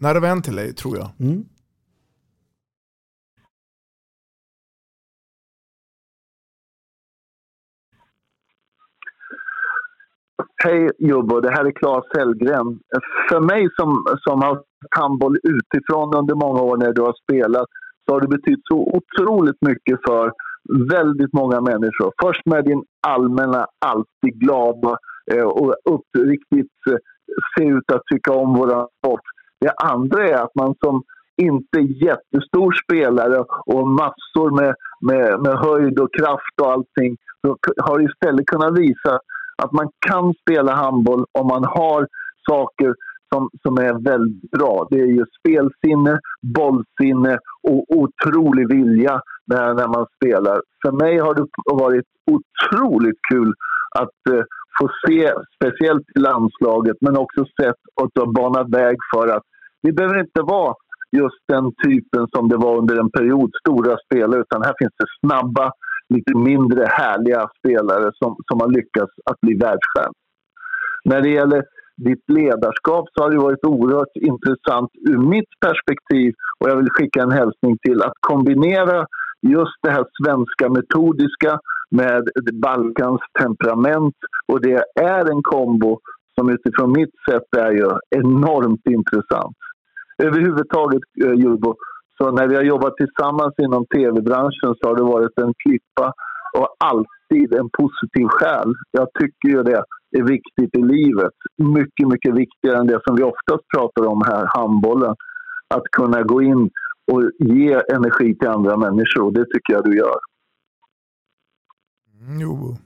[0.00, 1.10] nära vän till dig tror jag.
[1.20, 1.44] Mm.
[10.64, 12.78] Hej Jobbo, det här är Claes Hellgren.
[13.28, 14.64] För mig som, som har haft
[14.96, 17.66] handboll utifrån under många år när du har spelat
[18.04, 20.32] så har det betytt så otroligt mycket för
[20.88, 22.12] väldigt många människor.
[22.22, 24.98] Först med din allmänna, alltid glada
[25.32, 26.96] Eh, och uppriktigt eh,
[27.56, 29.20] se ut att tycka om våran sport.
[29.60, 31.02] Det andra är att man som
[31.42, 38.00] inte jättestor spelare och massor med, med, med höjd och kraft och allting så har
[38.10, 39.18] istället kunnat visa
[39.62, 42.06] att man kan spela handboll om man har
[42.48, 42.94] saker
[43.34, 44.88] som, som är väldigt bra.
[44.90, 50.60] Det är ju spelsinne, bollsinne och otrolig vilja när, när man spelar.
[50.86, 53.54] För mig har det varit otroligt kul
[53.98, 54.44] att eh,
[54.80, 59.42] få se, speciellt i landslaget, men också sett att bana banat väg för att
[59.82, 60.74] vi behöver inte vara
[61.16, 65.06] just den typen som det var under en period, stora spelare, utan här finns det
[65.20, 65.72] snabba,
[66.08, 70.14] lite mindre härliga spelare som, som har lyckats att bli världsstjärnor.
[71.04, 71.64] När det gäller
[71.96, 77.22] ditt ledarskap så har det varit oerhört intressant ur mitt perspektiv och jag vill skicka
[77.22, 79.06] en hälsning till att kombinera
[79.42, 81.58] just det här svenska metodiska
[82.00, 82.22] med
[82.52, 84.14] Balkans temperament
[84.52, 86.00] och det är en kombo
[86.34, 89.56] som utifrån mitt sätt är ju enormt intressant.
[90.22, 91.74] Överhuvudtaget, eh, Jurbo,
[92.18, 96.12] så när vi har jobbat tillsammans inom tv-branschen så har det varit en klippa
[96.58, 98.72] och alltid en positiv själ.
[98.90, 99.82] Jag tycker ju det
[100.18, 101.36] är viktigt i livet.
[101.78, 105.14] Mycket, mycket viktigare än det som vi oftast pratar om här, handbollen.
[105.74, 106.70] Att kunna gå in
[107.12, 110.18] och ge energi till andra människor och det tycker jag du gör.
[112.26, 112.76] Mm, jo.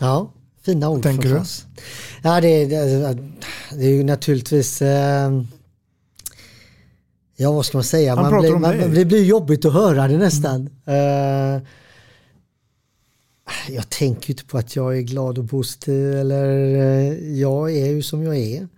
[0.00, 1.28] Ja, fina ord tänker du?
[1.28, 1.66] förstås.
[2.22, 3.18] Ja, det, det,
[3.72, 5.42] det är ju naturligtvis eh,
[7.40, 8.14] Ja, vad ska man säga?
[8.14, 8.88] Han Man blir, om man, dig.
[8.88, 10.70] det blir jobbigt att höra det nästan.
[10.86, 11.62] Eh,
[13.68, 17.86] jag tänker ju inte på att jag är glad och positiv eller eh, jag är
[17.86, 18.68] ju som jag är.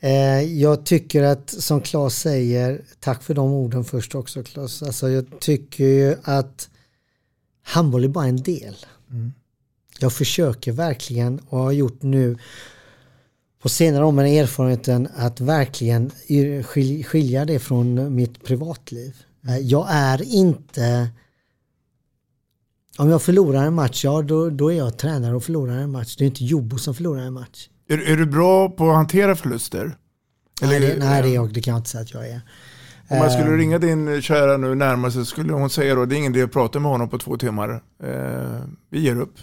[0.00, 4.82] Eh, jag tycker att, som Claes säger, tack för de orden först också Claes.
[4.82, 6.68] Alltså jag tycker ju att
[7.62, 8.76] handboll är bara en del.
[9.10, 9.32] Mm.
[9.98, 12.38] Jag försöker verkligen och har gjort nu
[13.62, 16.10] på senare år med erfarenheten att verkligen
[16.62, 19.16] skil- skilja det från mitt privatliv.
[19.48, 21.08] Eh, Jag är inte
[22.98, 26.16] om jag förlorar en match, ja då, då är jag tränare och förlorar en match.
[26.16, 27.68] Det är inte Jobbo som förlorar en match.
[27.88, 29.96] Är, är du bra på att hantera förluster?
[30.62, 32.40] nej, det, nej det, är jag, det kan jag inte säga att jag är.
[33.10, 36.14] Om man skulle Eh, ringa din kära nu närmare så skulle hon säga då, det
[36.14, 37.82] är ingen idé att prata med honom på två timmar.
[38.02, 39.34] Eh, vi ger upp.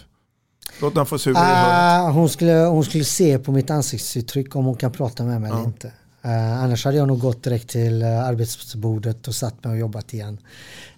[0.80, 1.38] Låt honom få suga.
[1.40, 5.50] Ah, hon, skulle, hon skulle se på mitt ansiktsuttryck om hon kan prata med mig
[5.50, 5.92] eller inte.
[6.22, 10.14] Eh, annars hade jag nog gått direkt till uh, arbetsbordet och satt mig och jobbat
[10.14, 10.38] igen.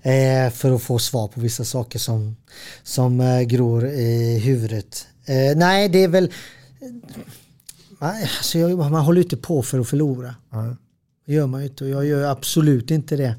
[0.02, 2.36] Eh, för att få svar på vissa saker som,
[2.82, 5.06] som uh, gror i huvudet.
[5.56, 6.32] Nej, det är väl...
[8.00, 10.34] Nej, alltså jag, man håller inte på för att förlora.
[10.50, 10.74] Nej.
[11.30, 13.34] Det gör man ju inte och jag gör absolut inte det.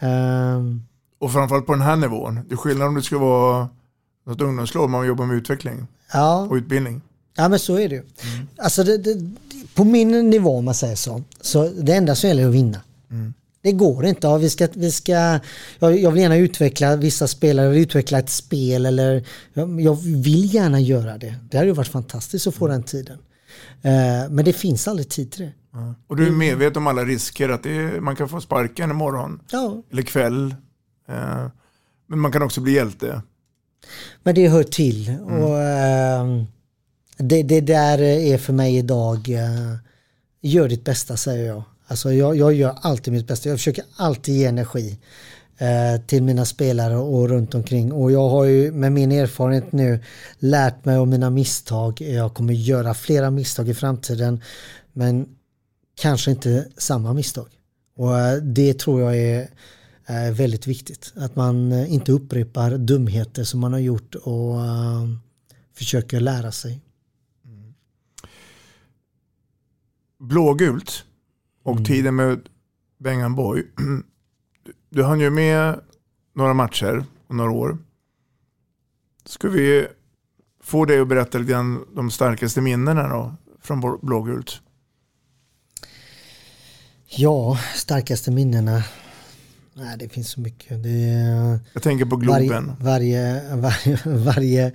[0.00, 0.82] Ehm,
[1.18, 2.40] Och framförallt på den här nivån.
[2.48, 3.68] Det är skillnad om det ska vara
[4.26, 6.46] något ungdomslag, man jobbar med utveckling ja.
[6.50, 7.00] och utbildning.
[7.36, 8.02] Ja men så är det ju.
[8.56, 9.30] Alltså det, det,
[9.74, 12.80] på min nivå om man säger så, så det enda som gäller är att vinna.
[13.10, 13.34] Mm.
[13.62, 14.26] Det går inte.
[14.26, 15.12] Ja, vi ska, vi ska,
[15.78, 20.02] jag, jag vill gärna utveckla vissa spelare, jag vill utveckla ett spel eller jag, jag
[20.02, 21.34] vill gärna göra det.
[21.50, 23.18] Det hade ju varit fantastiskt att få den tiden.
[23.82, 25.52] Eh, men det finns aldrig tid till det.
[26.06, 29.40] Och du är medveten om alla risker, att är, man kan få sparken imorgon.
[29.50, 29.82] Ja.
[29.90, 30.54] Eller kväll.
[31.08, 31.46] Eh,
[32.06, 33.22] men man kan också bli hjälte.
[34.22, 35.16] Men det hör till.
[35.22, 36.42] Och, eh,
[37.16, 39.76] det, det där är för mig idag, eh,
[40.40, 41.62] gör ditt bästa säger jag.
[41.86, 43.48] Alltså jag, jag gör alltid mitt bästa.
[43.48, 44.98] Jag försöker alltid ge energi
[46.06, 47.92] till mina spelare och runt omkring.
[47.92, 50.00] Och jag har ju med min erfarenhet nu
[50.38, 52.00] lärt mig av mina misstag.
[52.00, 54.40] Jag kommer göra flera misstag i framtiden.
[54.92, 55.28] Men
[55.94, 57.48] kanske inte samma misstag.
[57.96, 59.48] Och eh, det tror jag är
[60.06, 61.12] är väldigt viktigt.
[61.16, 65.08] Att man eh, inte upprepar dumheter som man har gjort och eh,
[65.74, 66.80] försöker lära sig.
[70.18, 71.04] Blågult
[71.62, 71.84] och Mm.
[71.84, 72.40] tiden med
[72.98, 73.66] Bengan Boy.
[74.94, 75.80] Du hann ju med
[76.34, 77.78] några matcher och några år.
[79.24, 79.86] Ska vi
[80.62, 84.60] få dig att berätta lite grann de starkaste minnena då från Blå- Blågult?
[87.06, 88.82] Ja, starkaste minnena.
[89.74, 90.82] Nej, det finns så mycket.
[90.82, 92.72] Det är, Jag tänker på Globen.
[92.80, 94.72] Varje, varje, varje,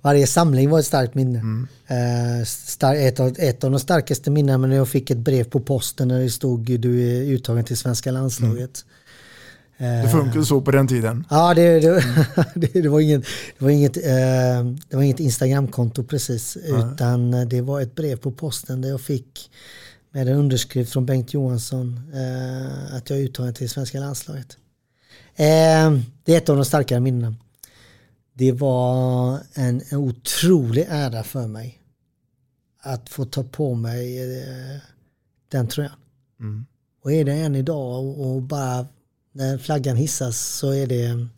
[0.00, 1.38] varje samling var ett starkt minne.
[1.38, 1.68] Mm.
[1.86, 5.44] Eh, star, ett, av, ett av de starkaste minnena men när jag fick ett brev
[5.44, 8.84] på posten när det stod du är uttagen till svenska landslaget.
[9.82, 11.26] Det funkar så på den tiden.
[11.30, 12.04] Ja, det, det,
[12.82, 13.22] det, var inget,
[13.58, 18.32] det var inget, eh, det var inget Instagramkonto precis, utan det var ett brev på
[18.32, 19.50] posten där jag fick
[20.12, 24.56] med en underskrift från Bengt Johansson eh, att jag är uttagen till svenska landslaget.
[25.36, 25.92] Eh,
[26.24, 27.34] det är ett av de starkare minnena.
[28.34, 31.78] det var en, en otrolig ära för mig
[32.82, 34.80] att få ta på mig eh,
[35.48, 35.92] den tröjan.
[36.40, 36.66] Mm.
[37.02, 38.86] Och är det än idag och, och bara
[39.32, 41.28] när flaggan hissas så är det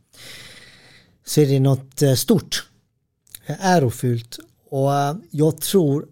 [1.25, 2.69] så är det något eh, stort,
[3.47, 4.39] eh, ärofyllt
[4.71, 6.07] och eh, jag tror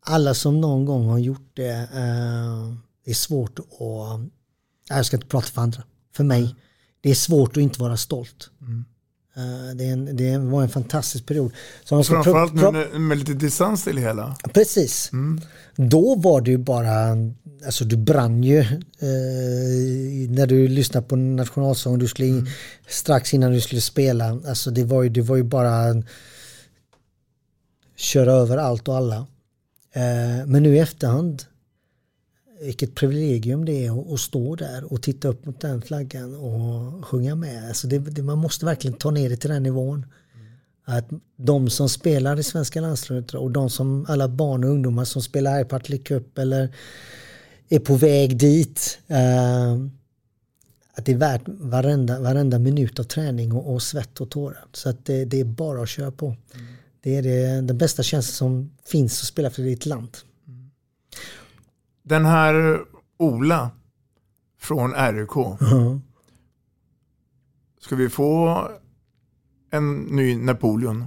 [0.00, 1.88] alla som någon gång har gjort det,
[3.04, 3.66] det är svårt att,
[4.88, 5.82] jag ska inte prata för andra,
[6.12, 6.54] för mig,
[7.00, 8.50] det är svårt att inte vara stolt.
[8.60, 8.84] Mm.
[9.36, 11.52] Eh, det, en, det var en fantastisk period.
[11.84, 14.36] Så Framförallt nu med, med lite distans till det hela.
[14.54, 15.10] Precis.
[15.76, 17.16] Då var det ju bara,
[17.66, 18.68] alltså du brann ju eh,
[20.28, 22.48] när du lyssnade på nationalsången, du skulle in,
[22.88, 26.02] strax innan du skulle spela, alltså det var ju, det var ju bara
[27.96, 29.26] köra över allt och alla.
[29.92, 31.42] Eh, men nu i efterhand,
[32.62, 37.34] vilket privilegium det är att, stå där och titta upp mot den flaggan och sjunga
[37.34, 37.68] med.
[37.68, 40.06] Alltså det, det, man måste verkligen ta ner det till den nivån.
[40.84, 45.22] Att de som spelar i svenska landslaget och de som alla barn och ungdomar som
[45.22, 46.74] spelar här i Partille Cup eller
[47.68, 48.98] är på väg dit.
[49.06, 49.72] Eh,
[50.94, 54.64] att det är värt varenda, varenda minut av träning och, och svett och tårar.
[54.72, 56.36] Så att det, det är bara att köra på.
[57.00, 60.16] Det är det, den bästa känslan som finns att spela för ditt land.
[62.02, 62.80] Den här
[63.16, 63.70] Ola
[64.58, 65.60] från RUK.
[65.60, 66.02] Mhm.
[67.80, 68.68] Ska vi få
[69.70, 71.06] en ny Napoleon?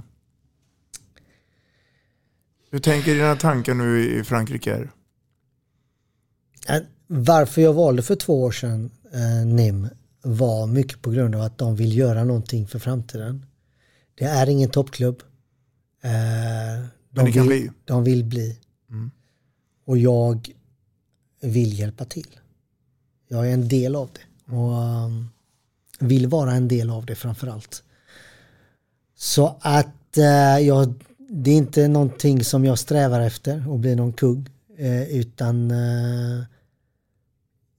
[2.70, 4.88] Hur tänker dina tankar nu i Frankrike?
[6.68, 9.88] Eh, Varför jag valde för två år sedan eh, NIM
[10.22, 13.46] var mycket på grund av att de vill göra någonting för framtiden.
[14.14, 15.22] Det är ingen toppklubb.
[16.02, 17.70] Eh, de, vill, bli.
[17.84, 18.58] de vill bli.
[18.90, 19.10] Mm.
[19.84, 20.50] Och jag
[21.40, 22.38] vill hjälpa till.
[23.28, 24.52] Jag är en del av det.
[24.54, 24.72] Och
[25.04, 25.28] um,
[25.98, 27.82] vill vara en del av det framförallt.
[29.16, 34.12] Så att eh, jag, det är inte någonting som jag strävar efter att bli någon
[34.12, 34.48] kugg.
[34.78, 36.44] Eh, utan eh,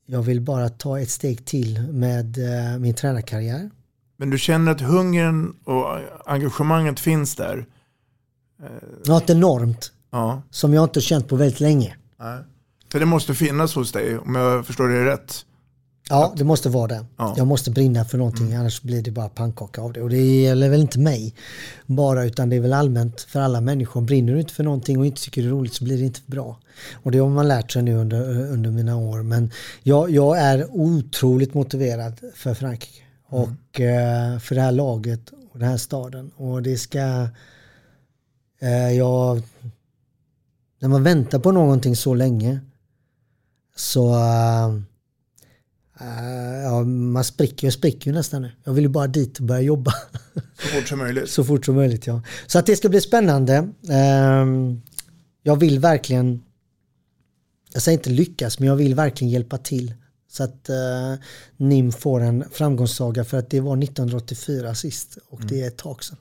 [0.05, 2.37] jag vill bara ta ett steg till med
[2.79, 3.69] min tränarkarriär.
[4.17, 5.85] Men du känner att hungern och
[6.25, 7.65] engagemanget finns där?
[9.05, 10.41] Något enormt Ja.
[10.49, 11.95] som jag inte känt på väldigt länge.
[12.19, 12.39] Nej.
[12.91, 15.45] För det måste finnas hos dig, om jag förstår det rätt.
[16.09, 17.05] Ja, det måste vara det.
[17.17, 17.33] Ja.
[17.37, 20.01] Jag måste brinna för någonting annars blir det bara pannkaka av det.
[20.01, 21.35] Och det gäller väl inte mig
[21.85, 24.01] bara utan det är väl allmänt för alla människor.
[24.01, 26.19] Brinner du inte för någonting och inte tycker det är roligt så blir det inte
[26.25, 26.59] bra.
[26.93, 29.23] Och det har man lärt sig nu under, under mina år.
[29.23, 29.51] Men
[29.83, 35.69] jag, jag är otroligt motiverad för Frankrike och eh, för det här laget och den
[35.69, 36.31] här staden.
[36.35, 37.27] Och det ska...
[38.61, 39.41] Eh, jag,
[40.79, 42.59] när man väntar på någonting så länge
[43.77, 44.13] så
[45.99, 48.51] eh, ja, man spricker, jag spricker ju nästan nu.
[48.63, 49.93] Jag vill ju bara dit och börja jobba.
[50.59, 51.29] Så fort som möjligt.
[51.29, 52.21] Så fort som möjligt ja.
[52.47, 53.69] Så att det ska bli spännande.
[53.89, 54.81] Ehm,
[55.43, 56.43] jag vill verkligen,
[57.73, 59.93] jag säger inte lyckas, men jag vill verkligen hjälpa till.
[60.29, 61.19] Så att uh,
[61.57, 66.03] NIM får en framgångssaga för att det var 1984 sist och det är ett tag
[66.03, 66.17] sedan.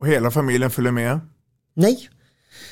[0.00, 1.20] Och hela familjen följer med.
[1.74, 2.08] Nej.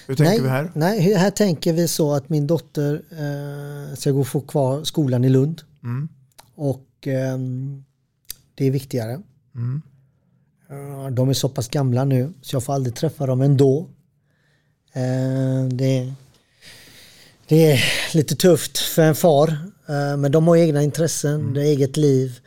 [0.06, 0.72] Hur tänker nej, vi här?
[0.74, 5.24] Nej, här tänker vi så att min dotter eh, ska gå och få kvar skolan
[5.24, 5.62] i Lund.
[5.82, 6.08] Mm.
[6.54, 7.84] Och ehm,
[8.54, 9.20] det är viktigare.
[9.54, 9.82] Mm.
[10.70, 13.88] Eh, De är så pass gamla nu så jag får aldrig träffa dem ändå.
[14.92, 16.12] Eh, Det,
[17.48, 17.84] det är
[18.14, 19.48] lite tufft för en far.
[19.88, 22.40] eh, Men de har egna intressen, de har eget liv.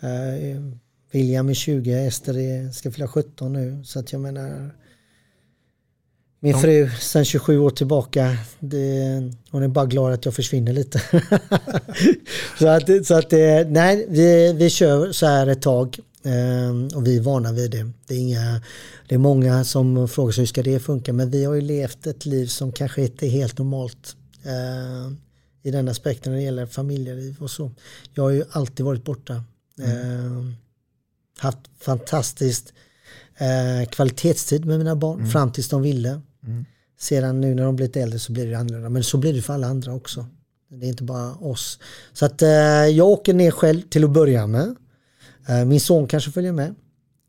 [0.00, 0.62] Eh,
[1.10, 3.84] William är 20, Ester är, ska fylla 17 nu.
[3.84, 4.74] Så att jag menar
[6.40, 11.00] min fru sen 27 år tillbaka, det, hon är bara glad att jag försvinner lite.
[12.58, 17.06] så att, så att det- nej, vi, vi kör så här ett tag eh, och
[17.06, 17.90] vi är vana vid det.
[18.06, 18.60] Det är, inga,
[19.08, 22.06] det är många som frågar sig hur ska det funka men vi har ju levt
[22.06, 25.12] ett liv som kanske inte är helt normalt eh,
[25.62, 27.70] i den aspekten när det gäller familjeliv och så.
[28.14, 29.32] Jag har ju alltid varit borta.
[29.80, 30.44] Eh,
[31.38, 32.72] haft fantastiskt
[33.38, 35.30] eh, kvalitetstid med mina barn Mm.
[35.30, 36.20] fram tills de ville.
[36.48, 36.64] Mm.
[36.98, 38.88] Sedan nu när de blivit äldre så blir det annorlunda.
[38.88, 40.26] Men så blir det för alla andra också.
[40.70, 41.78] Det är inte bara oss.
[42.12, 42.48] Så att eh,
[42.86, 44.76] jag åker ner själv till att börja med.
[45.48, 46.74] Eh, min son kanske följer med.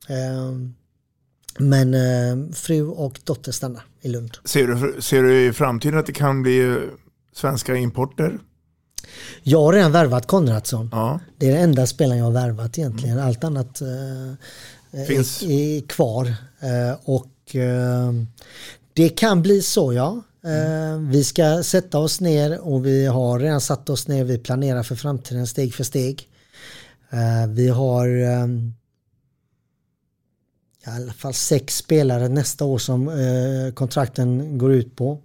[0.09, 0.51] Eh,
[1.59, 4.37] men fru och dotter stannar i Lund.
[4.45, 6.75] Ser du, ser du i framtiden att det kan bli eh,
[7.33, 8.39] svenska importer?
[9.43, 10.89] Jag har redan värvat Konradsson.
[10.91, 11.19] Ja.
[11.37, 13.19] Det är den enda spelaren jag har värvat egentligen.
[13.19, 15.43] Allt annat eh, Finns.
[15.43, 16.25] är, är kvar.
[16.59, 17.55] Eh, och
[18.99, 20.23] det kan bli så ja.
[20.43, 24.23] Eh, Vi ska sätta oss ner och vi har redan satt oss ner.
[24.23, 26.27] Vi planerar för framtiden steg för steg.
[27.09, 28.47] Eh, vi har eh,
[30.85, 35.21] i alla fall sex spelare nästa år som eh, kontrakten går ut på.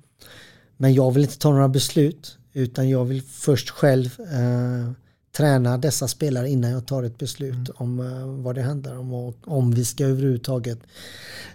[0.76, 4.90] Men jag vill inte ta några beslut utan jag vill först själv eh,
[5.36, 7.72] träna dessa spelare innan jag tar ett beslut mm.
[7.74, 10.78] om eh, vad det handlar om och om vi ska överhuvudtaget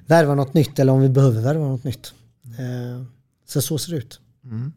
[0.06, 2.14] värva något nytt eller om vi behöver värva något nytt.
[2.46, 3.04] Eh,
[3.48, 4.20] så så ser det ut.
[4.44, 4.74] Mm.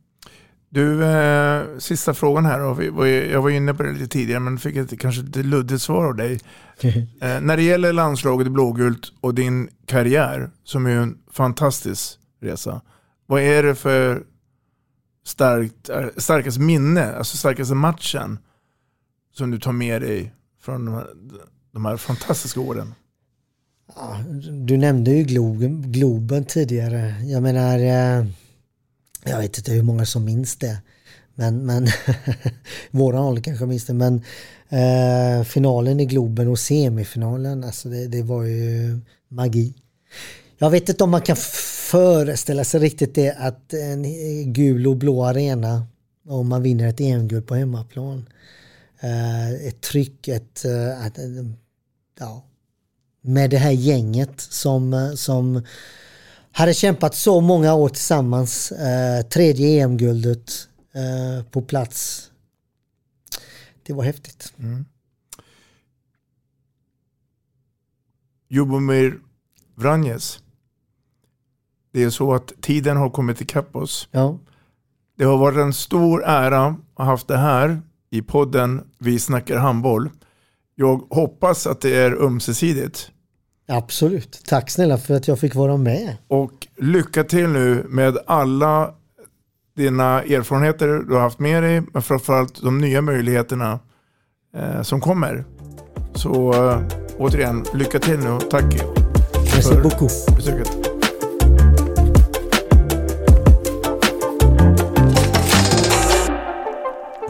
[0.68, 2.58] Du, eh, sista frågan här.
[2.58, 3.06] Då.
[3.06, 6.16] Jag var inne på det lite tidigare men fick ett kanske lite luddigt svar av
[6.16, 6.40] dig.
[7.20, 12.80] eh, när det gäller landslaget i blågult och din karriär, som är en fantastisk resa.
[13.26, 14.22] Vad är det för
[15.26, 18.38] starkt, eh, starkaste minne, alltså starkaste matchen
[19.32, 21.06] som du tar med dig från de här,
[21.72, 22.94] de här fantastiska åren?
[23.96, 24.18] Ja,
[24.50, 27.14] du nämnde ju Globen, Globen tidigare.
[27.24, 28.26] Jag menar, eh,
[29.24, 30.78] jag vet inte hur många som minns det.
[31.34, 31.86] Men, men
[32.90, 33.94] våra ålder kanske minns det.
[33.94, 34.22] Men
[34.68, 39.74] eh, finalen i Globen och semifinalen, alltså det, det, var ju magi.
[40.58, 41.36] Jag vet inte om man kan
[41.90, 44.02] föreställa sig riktigt det att en
[44.52, 45.86] gul och blå arena
[46.28, 48.28] Om man vinner ett EM-guld på hemmaplan.
[49.02, 51.18] Eh, ett tryck, ett, eh, ett,
[52.18, 52.44] ja,
[53.20, 55.62] med det här gänget som, som
[56.52, 58.72] hade kämpat så många år tillsammans.
[58.72, 62.30] Eh, tredje EM-guldet eh, på plats.
[63.82, 64.52] Det var häftigt.
[64.58, 64.84] Mm.
[68.48, 69.18] Jubomir
[69.74, 70.42] Vranjes.
[71.92, 74.08] Det är så att tiden har kommit ikapp oss.
[74.10, 74.38] Ja.
[75.16, 77.82] Det har varit en stor ära att ha haft det här
[78.12, 80.10] i podden Vi snackar handboll.
[80.74, 83.10] Jag hoppas att det är ömsesidigt.
[83.68, 84.40] Absolut.
[84.46, 86.16] Tack snälla för att jag fick vara med.
[86.28, 88.94] Och lycka till nu med alla
[89.76, 93.80] dina erfarenheter du har haft med dig, men framförallt de nya möjligheterna
[94.56, 95.44] eh, som kommer.
[96.14, 96.80] Så eh,
[97.18, 98.74] återigen, lycka till nu och tack
[99.34, 100.36] Merci för beaucoup.
[100.36, 100.91] besöket.